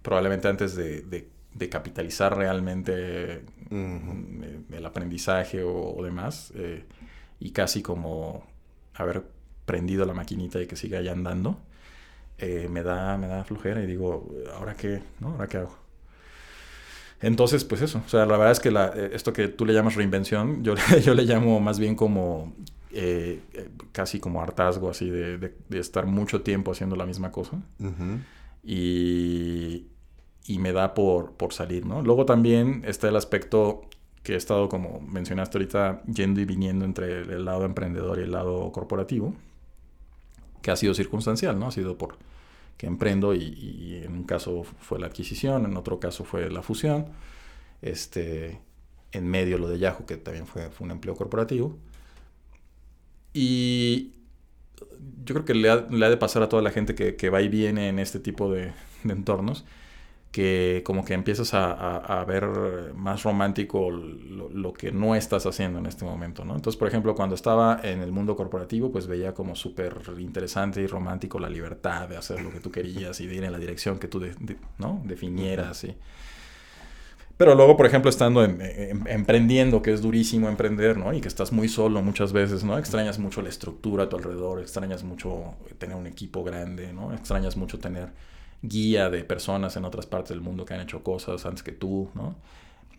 [0.02, 6.86] probablemente antes de, de, capitalizar realmente el aprendizaje o, demás, eh,
[7.40, 8.46] y casi como
[8.96, 9.24] haber
[9.66, 11.60] prendido la maquinita y que siga ya andando,
[12.38, 15.04] eh, me, da, me da flojera y digo, ¿ahora qué?
[15.20, 15.30] ¿No?
[15.32, 15.81] ¿Ahora qué hago?
[17.22, 18.02] Entonces, pues eso.
[18.06, 21.14] O sea, la verdad es que eh, esto que tú le llamas reinvención, yo, yo
[21.14, 22.54] le llamo más bien como
[22.92, 23.42] eh,
[23.92, 27.58] casi como hartazgo, así de, de, estar mucho tiempo haciendo la misma cosa.
[28.64, 29.88] y,
[30.46, 32.02] y, me da por, por salir, ¿no?
[32.02, 33.82] Luego también está el aspecto
[34.24, 38.32] que he estado, como mencionaste ahorita, yendo y viniendo entre el lado emprendedor y el
[38.32, 39.34] lado corporativo.
[40.62, 41.68] que ha sido circunstancial, ¿no?
[41.68, 42.18] Ha sido por
[42.82, 47.06] que emprendo y, en un caso fue la adquisición, en otro caso fue la fusión,
[47.84, 48.60] este,
[49.12, 51.78] en medio lo de Yahoo, que también fue, fue un empleo corporativo.
[53.36, 54.14] Y
[55.24, 57.88] yo creo que le ha, de pasar a toda la gente que, va y viene
[57.88, 58.74] en este tipo de,
[59.04, 59.64] entornos,
[60.32, 66.06] que como que empiezas a, ver más romántico lo, que no estás haciendo en este
[66.06, 66.56] momento, ¿no?
[66.56, 70.88] Entonces, por ejemplo, cuando estaba en el mundo corporativo, pues veía como súper interesante y
[70.88, 74.00] romántico la libertad de hacer lo que tú querías y de ir en la dirección
[74.00, 74.22] que tú
[74.78, 75.02] ¿no?
[75.04, 75.96] definieras y
[77.42, 81.12] pero luego, por ejemplo, estando emprendiendo, que es durísimo emprender, ¿no?
[81.12, 82.78] Y que estás muy solo muchas veces, ¿no?
[82.78, 87.12] Extrañas mucho la estructura a tu alrededor, extrañas mucho tener un equipo grande, ¿no?
[87.16, 88.10] Extrañas mucho tener
[88.62, 92.10] guía de personas en otras partes del mundo que han hecho cosas antes que tú,
[92.14, 92.36] ¿no?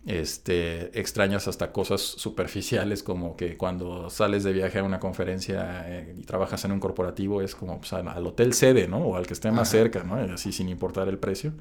[0.05, 6.15] Este, extrañas hasta cosas superficiales como que cuando sales de viaje a una conferencia eh,
[6.19, 8.97] y trabajas en un corporativo es como pues, al hotel sede, ¿no?
[8.97, 10.15] O al que esté más cerca, ¿no?
[10.15, 11.53] Así sin importar el precio.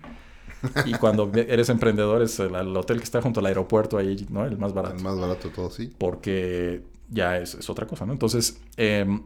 [0.87, 4.45] Y cuando eres emprendedor es el, hotel que está junto al aeropuerto ahí, ¿no?
[4.45, 4.97] El más barato.
[4.97, 5.93] El más barato todo, sí.
[5.99, 8.13] Porque ya es, otra cosa, ¿no?
[8.13, 9.23] Entonces, em,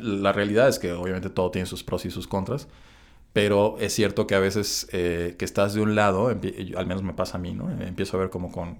[0.00, 2.68] la realidad es que obviamente todo tiene sus pros y sus contras.
[3.34, 7.14] Pero es cierto que a veces eh, que estás de un lado, al menos me
[7.14, 7.68] pasa a mí, ¿no?
[7.68, 8.78] Empiezo a ver como con...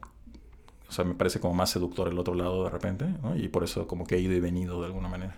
[0.88, 3.36] O sea, me parece como más seductor el otro lado de repente, ¿no?
[3.36, 5.34] Y por eso como que he ido y venido de alguna manera.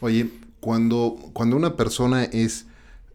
[0.00, 0.28] Oye,
[0.60, 2.66] cuando, cuando una persona es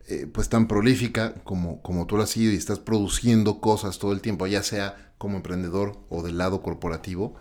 [0.08, 4.14] eh, pues tan prolífica como, como tú lo has sido y estás produciendo cosas todo
[4.14, 7.36] el tiempo, ya sea como emprendedor o del lado corporativo,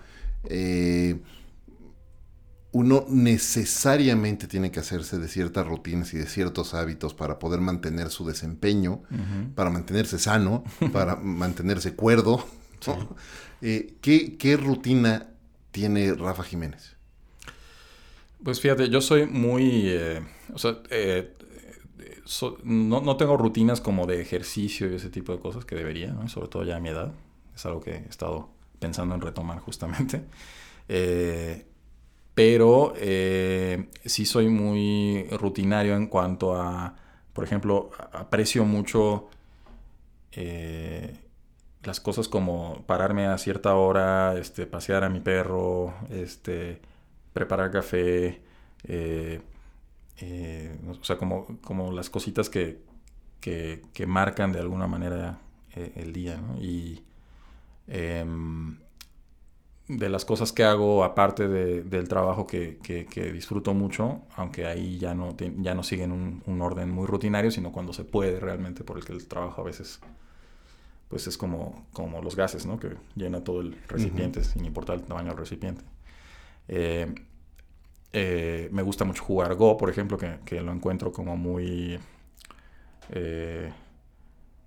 [0.45, 1.23] eh,
[2.75, 8.11] uno necesariamente tiene que hacerse de ciertas rutinas y de ciertos hábitos para poder mantener
[8.11, 9.03] su desempeño,
[9.55, 12.45] para mantenerse sano, para mantenerse cuerdo.
[13.63, 15.29] Eh, ¿qué, rutina
[15.71, 16.97] tiene Rafa Jiménez?
[18.43, 19.97] Pues fíjate, yo soy muy,
[20.53, 20.83] o sea,
[22.65, 26.65] no, tengo rutinas como de ejercicio y ese tipo de cosas que debería, sobre todo
[26.65, 27.13] ya a mi edad.
[27.55, 28.49] Es algo que he estado
[28.81, 30.25] pensando en retomar justamente.
[30.89, 31.67] Eh,
[32.35, 36.97] pero eh, sí soy muy rutinario en cuanto a,
[37.33, 39.29] por ejemplo, aprecio mucho
[40.33, 41.17] eh,
[41.83, 46.81] las cosas como pararme a cierta hora, este, pasear a mi perro, este,
[47.33, 48.41] preparar café,
[48.85, 49.41] eh,
[50.89, 52.81] o sea, como, como las cositas que,
[53.41, 55.39] que, marcan de alguna manera
[55.75, 56.41] eh, el día.
[56.61, 57.03] Y
[57.89, 58.79] em,
[59.89, 62.79] de las cosas que hago aparte del trabajo que,
[63.33, 67.93] disfruto mucho, aunque ahí ya no, ya no siguen un, orden muy rutinario, sino cuando
[67.93, 70.01] se puede realmente, porque el trabajo a veces
[71.09, 72.79] pues es como, como los gases, ¿no?
[72.79, 75.83] Que llena todo el recipiente, sin importar el tamaño del recipiente.
[76.67, 77.15] Eh,
[78.13, 81.99] eh, me gusta mucho jugar Go, por ejemplo, que, lo encuentro como muy...
[83.11, 83.71] Eh,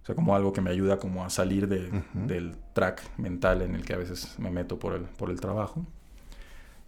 [0.07, 3.93] sea, como algo que me ayuda como a salir del track mental en el que
[3.93, 5.85] a veces me meto por el, por el trabajo.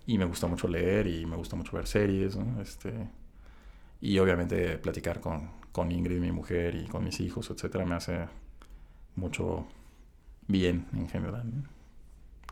[0.08, 3.10] Y me gusta mucho leer y me gusta mucho ver series, Este,
[4.02, 8.28] y obviamente platicar con, con Ingrid, mi mujer, y con mis hijos, etcétera, me hace
[9.16, 9.68] mucho
[10.48, 11.46] bien en general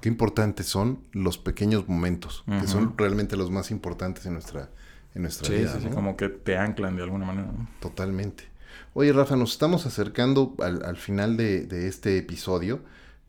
[0.02, 4.70] qué importantes son los pequeños momentos, que son realmente los más importantes en nuestra,
[5.16, 5.74] en nuestra vida.
[5.74, 7.50] Sí, sí, como que te anclan de alguna manera.
[7.80, 8.46] Totalmente.
[8.94, 12.82] Oye, Rafa, nos estamos acercando al, final de, este episodio,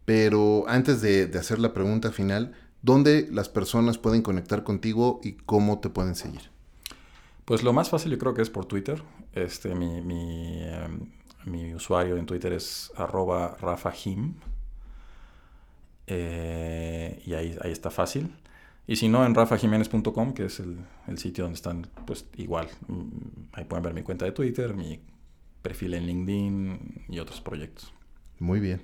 [0.05, 5.81] pero antes de, hacer la pregunta final, ¿dónde las personas pueden conectar contigo y cómo
[5.81, 6.51] te pueden seguir?
[7.45, 9.03] Pues lo más fácil yo creo que es por Twitter.
[9.33, 14.35] Este, mi, mi, em, usuario en Twitter es arroba rafajim,
[16.07, 18.35] eh, y ahí, ahí está fácil.
[18.87, 23.09] Y si no, en rafajiménez.com, que es el, el, sitio donde están, pues igual, mm,
[23.53, 24.99] ahí pueden ver mi cuenta de Twitter, mi
[25.69, 27.93] perfil en LinkedIn y otros proyectos.
[28.39, 28.81] Muy bien.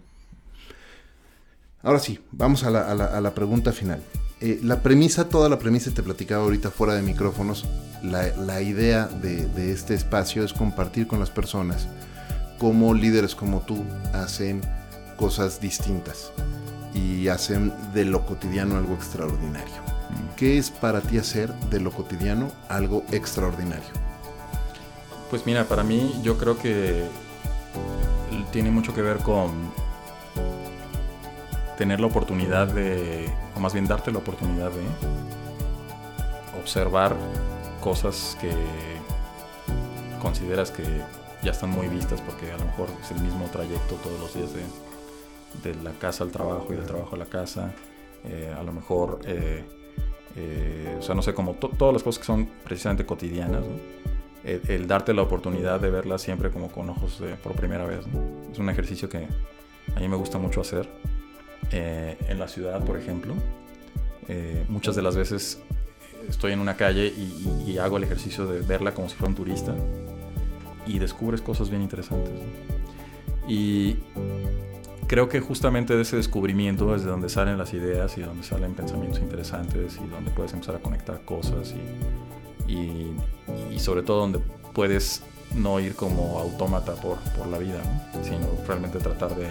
[1.82, 4.02] Ahora sí, vamos a la, a la, a la pregunta final.
[4.42, 7.64] Eh, la premisa, toda la premisa, te platicaba ahorita fuera de micrófonos,
[8.02, 11.88] la, la idea de, de, este espacio es compartir con las personas
[12.58, 13.82] cómo líderes como tú
[14.12, 14.60] hacen
[15.16, 16.32] cosas distintas
[16.94, 19.80] y hacen de lo cotidiano algo extraordinario.
[20.36, 24.03] ¿Qué es para ti hacer de lo cotidiano algo extraordinario?
[25.34, 27.02] Pues mira, para mí yo creo que
[28.52, 29.50] tiene mucho que ver con
[31.76, 34.84] tener la oportunidad de, o más bien darte la oportunidad de
[36.60, 37.16] observar
[37.80, 38.52] cosas que
[40.22, 40.84] consideras que
[41.42, 44.50] ya están muy vistas porque a lo mejor es el mismo trayecto todos los días
[44.54, 44.62] de,
[45.68, 47.72] de la casa al trabajo y del trabajo a la casa.
[48.22, 49.64] Eh, a lo mejor eh,
[50.36, 53.64] Eh, o sea, no sé, como todas las cosas que son precisamente cotidianas,
[54.44, 58.00] el, darte la oportunidad de verlas siempre como con ojos por primera vez.
[58.52, 59.26] Es un ejercicio que
[59.94, 60.88] a mí me gusta mucho hacer.
[61.72, 63.34] Eh, en la ciudad, por ejemplo,
[64.28, 65.60] eh, muchas de las veces
[66.28, 69.74] estoy en una calle y, hago el ejercicio de verla como si fuera un turista
[70.86, 72.32] y descubres cosas bien interesantes.
[73.48, 73.96] Y
[75.08, 78.74] creo que justamente de ese descubrimiento es de donde salen las ideas y donde salen
[78.74, 82.23] pensamientos interesantes y donde puedes empezar a conectar cosas y,
[82.66, 83.12] y,
[83.78, 84.40] sobre todo donde
[84.72, 85.22] puedes
[85.54, 87.80] no ir como autómata por, por la vida,
[88.22, 89.48] sino realmente tratar de,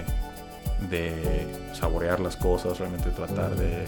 [0.90, 3.84] de, saborear las cosas, realmente tratar de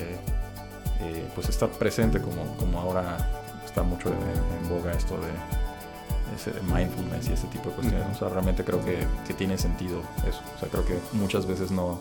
[1.02, 3.18] eh, pues estar presente como, como ahora
[3.66, 8.16] está mucho en boga esto de ese mindfulness y ese tipo de cuestiones.
[8.16, 10.42] O sea, realmente creo que, que, tiene sentido eso.
[10.56, 12.00] O sea, creo que muchas veces no,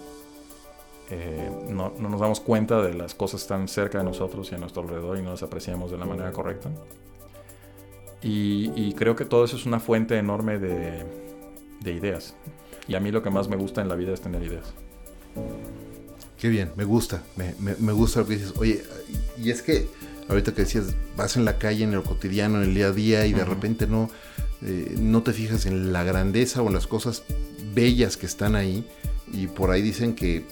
[1.10, 4.58] eh, no, no, nos damos cuenta de las cosas están cerca de nosotros y a
[4.58, 6.70] nuestro alrededor y no las apreciamos de la manera correcta.
[8.22, 11.04] Y, y creo que todo eso es una fuente enorme de,
[11.80, 12.34] de ideas.
[12.88, 14.72] Y a mí lo que más me gusta en la vida es tener ideas.
[16.38, 18.54] Qué bien, me gusta, me, me, me gusta lo que dices.
[18.56, 18.82] Oye,
[19.42, 19.88] y es que
[20.28, 23.26] ahorita que decías, vas en la calle, en el cotidiano, en el día a día
[23.26, 24.10] y de repente no,
[24.62, 27.24] eh, no te fijas en la grandeza o en las cosas
[27.74, 28.86] bellas que están ahí
[29.32, 30.44] y por ahí dicen que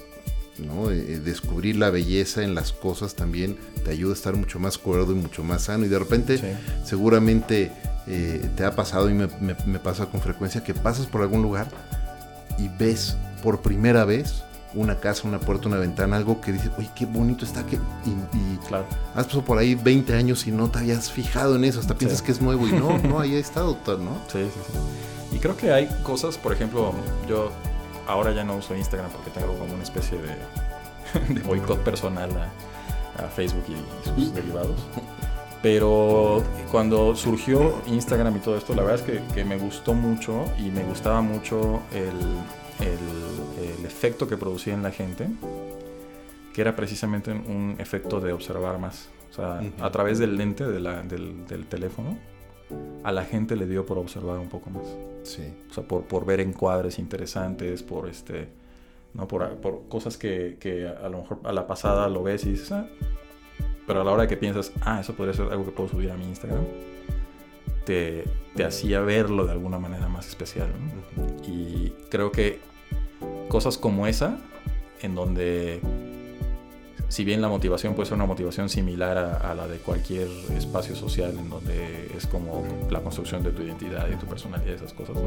[0.58, 0.90] ¿no?
[0.90, 4.78] Eh, eh, descubrir la belleza en las cosas también te ayuda a estar mucho más
[4.78, 7.72] cuerdo y mucho más sano y de repente seguramente
[8.04, 11.68] te ha pasado y me, me pasa con frecuencia que pasas por algún lugar
[12.58, 14.42] y ves por primera vez
[14.74, 17.64] una casa, una puerta, una ventana, algo que dices, oye, qué bonito está.
[17.66, 18.86] Que, y, claro.
[19.14, 22.22] has pasado por ahí 20 años y no te habías fijado en eso, hasta piensas
[22.22, 24.18] que es nuevo y no, no, ahí ha estado, ¿no?
[24.32, 25.36] Sí, sí, sí.
[25.36, 26.92] Y creo que hay cosas, por ejemplo,
[27.28, 27.50] yo
[28.06, 32.50] ahora ya no uso Instagram porque tengo como una especie de, de boicot personal a,
[33.28, 34.80] Facebook y sus derivados.
[35.62, 36.42] Pero
[36.72, 40.70] cuando surgió Instagram y todo esto, la verdad es que, que me gustó mucho y
[40.70, 42.16] me gustaba mucho el
[42.80, 45.28] el, efecto que producía en la gente,
[46.52, 49.08] que era precisamente un efecto de observar más.
[49.30, 50.84] O sea, a través del lente del,
[51.48, 52.18] del, teléfono,
[53.04, 54.86] a la gente le dio por observar un poco más.
[55.22, 55.42] Sí.
[55.70, 58.48] O sea, por, por ver encuadres interesantes, por este.
[59.14, 59.28] ¿no?
[59.28, 62.72] Por, por cosas que, que, a lo mejor a la pasada lo ves y dices,
[62.72, 62.86] ah",
[63.86, 66.16] pero a la hora que piensas, ah, eso podría ser algo que puedo subir a
[66.16, 66.64] mi Instagram,
[67.84, 70.68] te, te hacía verlo de alguna manera más especial.
[71.46, 72.60] Y creo que
[73.48, 74.38] cosas como esa,
[75.02, 75.80] en donde
[77.12, 81.36] si bien la motivación puede ser una motivación similar a, la de cualquier espacio social,
[81.38, 85.18] en donde es como la construcción de tu identidad y tu personalidad, esas cosas,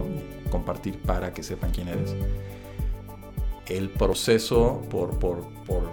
[0.50, 2.16] compartir para que sepan quién eres.
[3.68, 5.46] El proceso, por,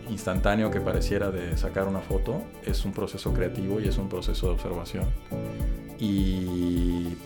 [0.08, 4.46] instantáneo que pareciera de sacar una foto, es un proceso creativo y es un proceso
[4.46, 5.04] de observación.
[5.98, 7.18] Y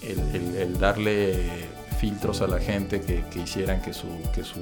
[0.00, 1.50] el, el darle
[2.00, 4.60] filtros a la gente que, que, hicieran que su, que su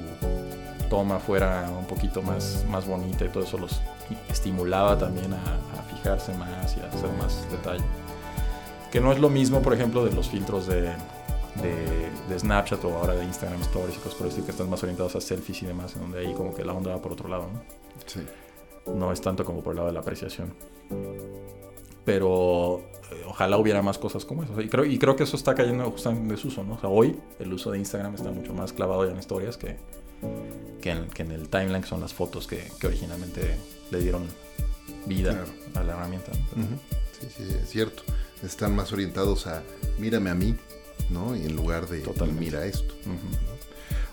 [0.89, 3.81] toma fuera un poquito más, más bonita y todo eso los
[4.29, 5.61] estimulaba también a,
[5.95, 7.83] fijarse más y a hacer más detalle.
[8.91, 10.93] Que no es lo mismo, por ejemplo, de los filtros de,
[11.61, 15.21] de, Snapchat o ahora de Instagram Stories y cosas por que están más orientados a
[15.21, 17.61] selfies y demás, en donde ahí como que la onda va por otro lado, ¿no?
[18.05, 18.21] Sí.
[18.93, 20.53] No es tanto como por el lado de la apreciación.
[22.05, 24.59] Pero eh, ojalá hubiera más cosas como eso.
[24.61, 26.75] Y creo, y creo que eso está cayendo justamente en desuso, ¿no?
[26.75, 29.77] O sea, hoy el uso de Instagram está mucho más clavado ya en historias que,
[30.81, 33.57] que, en, el timeline, que son las fotos que, originalmente
[33.91, 34.23] le dieron
[35.05, 35.43] vida
[35.73, 36.31] a la herramienta.
[37.19, 38.03] Sí, sí, es cierto.
[38.43, 39.63] Están más orientados a
[39.97, 40.55] mírame a mí,
[41.09, 41.35] ¿no?
[41.35, 42.03] Y en lugar de
[42.39, 42.93] mira esto.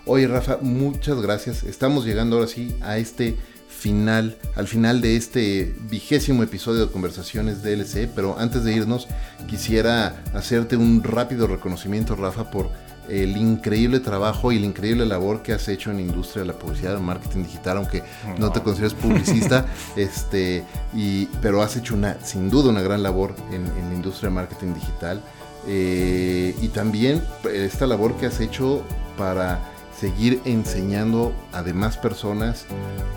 [0.05, 1.63] Oye, Rafa, muchas gracias.
[1.63, 3.37] Estamos llegando ahora sí a este
[3.83, 9.09] final, al final de este vigésimo episodio de Conversaciones DLC, pero antes de irnos
[9.49, 12.71] quisiera hacerte un rápido reconocimiento, Rafa, por
[13.09, 16.59] el increíble trabajo y la increíble labor que has hecho en la industria de la
[16.61, 18.05] publicidad, el marketing digital, aunque
[18.39, 19.67] no, te consideres publicista,
[19.97, 20.63] este,
[20.95, 24.75] y, pero has hecho una, sin duda una gran labor en, la industria de marketing
[24.75, 25.21] digital.
[25.67, 27.21] Eh, y también
[27.53, 28.85] esta labor que has hecho
[29.19, 32.67] para seguir enseñando a demás personas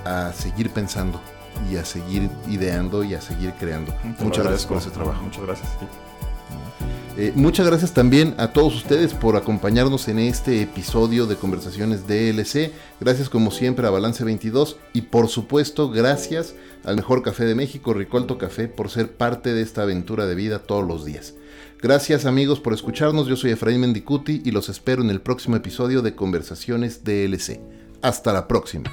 [0.03, 1.19] a seguir pensando
[1.71, 3.93] y a seguir ideando y a seguir creando.
[4.19, 5.23] muchas gracias por ese trabajo.
[5.23, 5.69] Muchas gracias.
[7.17, 12.73] Eh, muchas gracias también a todos ustedes por acompañarnos en este episodio de Conversaciones DLC.
[12.99, 17.93] Gracias como siempre a Balance 22 y por supuesto gracias al mejor café de México,
[17.93, 21.36] Ricolto Café, por ser parte de esta aventura de vida todos los días.
[21.82, 26.01] Gracias amigos por escucharnos, yo soy Efraín Mendicuti y los espero en el próximo episodio
[26.01, 27.59] de Conversaciones DLC.
[28.01, 28.91] Hasta la próxima.